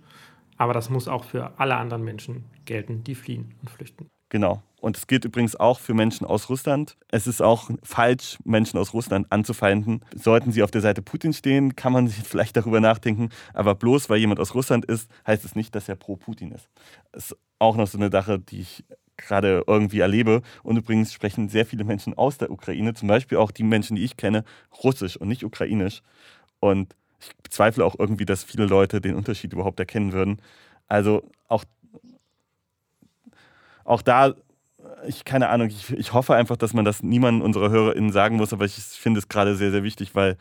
[0.57, 4.07] Aber das muss auch für alle anderen Menschen gelten, die fliehen und flüchten.
[4.29, 4.61] Genau.
[4.81, 6.97] Und es gilt übrigens auch für Menschen aus Russland.
[7.09, 10.03] Es ist auch falsch, Menschen aus Russland anzufeinden.
[10.15, 13.29] Sollten sie auf der Seite Putin stehen, kann man sich vielleicht darüber nachdenken.
[13.53, 16.67] Aber bloß weil jemand aus Russland ist, heißt es nicht, dass er pro Putin ist.
[17.11, 18.83] Das ist auch noch so eine Sache, die ich
[19.17, 20.41] gerade irgendwie erlebe.
[20.63, 24.03] Und übrigens sprechen sehr viele Menschen aus der Ukraine, zum Beispiel auch die Menschen, die
[24.03, 24.43] ich kenne,
[24.83, 26.01] Russisch und nicht Ukrainisch.
[26.59, 30.41] Und ich bezweifle auch irgendwie, dass viele Leute den Unterschied überhaupt erkennen würden.
[30.87, 31.65] Also auch,
[33.83, 34.33] auch da
[35.07, 38.53] ich keine Ahnung, ich, ich hoffe einfach, dass man das niemandem unserer HörerInnen sagen muss,
[38.53, 40.37] aber ich finde es gerade sehr, sehr wichtig, weil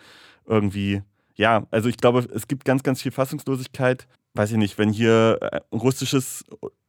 [0.46, 1.02] irgendwie,
[1.34, 4.06] ja, also ich glaube, es gibt ganz, ganz viel Fassungslosigkeit.
[4.34, 6.44] Weiß ich nicht, wenn hier ein russisches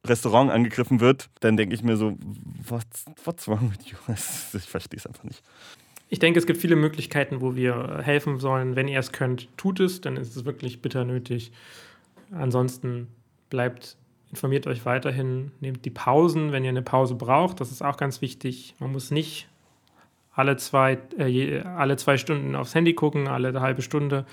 [0.05, 2.17] Restaurant angegriffen wird, dann denke ich mir so,
[2.67, 3.97] what's, what's wrong with you?
[4.53, 5.41] Ich verstehe es einfach nicht.
[6.09, 8.75] Ich denke, es gibt viele Möglichkeiten, wo wir helfen sollen.
[8.75, 11.51] Wenn ihr es könnt, tut es, dann ist es wirklich bitter nötig.
[12.31, 13.07] Ansonsten
[13.49, 13.97] bleibt
[14.31, 17.59] Informiert euch weiterhin, nehmt die Pausen, wenn ihr eine Pause braucht.
[17.59, 18.75] Das ist auch ganz wichtig.
[18.79, 19.47] Man muss nicht
[20.33, 24.25] alle zwei, äh, alle zwei Stunden aufs Handy gucken, alle halbe Stunde.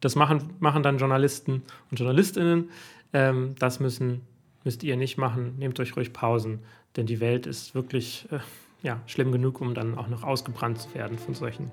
[0.00, 2.70] Das machen, machen dann Journalisten und Journalistinnen.
[3.12, 4.22] Ähm, das müssen,
[4.64, 5.56] müsst ihr nicht machen.
[5.58, 6.60] Nehmt euch ruhig Pausen,
[6.96, 8.38] denn die Welt ist wirklich äh,
[8.82, 11.70] ja, schlimm genug, um dann auch noch ausgebrannt zu werden von solchen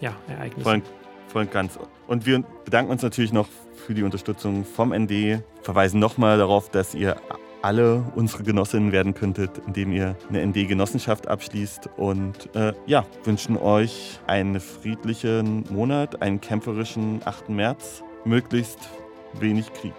[0.00, 0.82] ja, Ereignissen.
[1.30, 1.78] Voll, voll ganz.
[2.06, 3.48] Und wir bedanken uns natürlich noch
[3.86, 5.42] für die Unterstützung vom ND.
[5.62, 7.16] Verweisen nochmal darauf, dass ihr
[7.62, 11.90] alle unsere Genossinnen werden könntet, indem ihr eine ND-Genossenschaft abschließt.
[11.96, 17.50] Und äh, ja, wünschen euch einen friedlichen Monat, einen kämpferischen 8.
[17.50, 18.88] März, möglichst
[19.34, 19.94] wenig Krieg.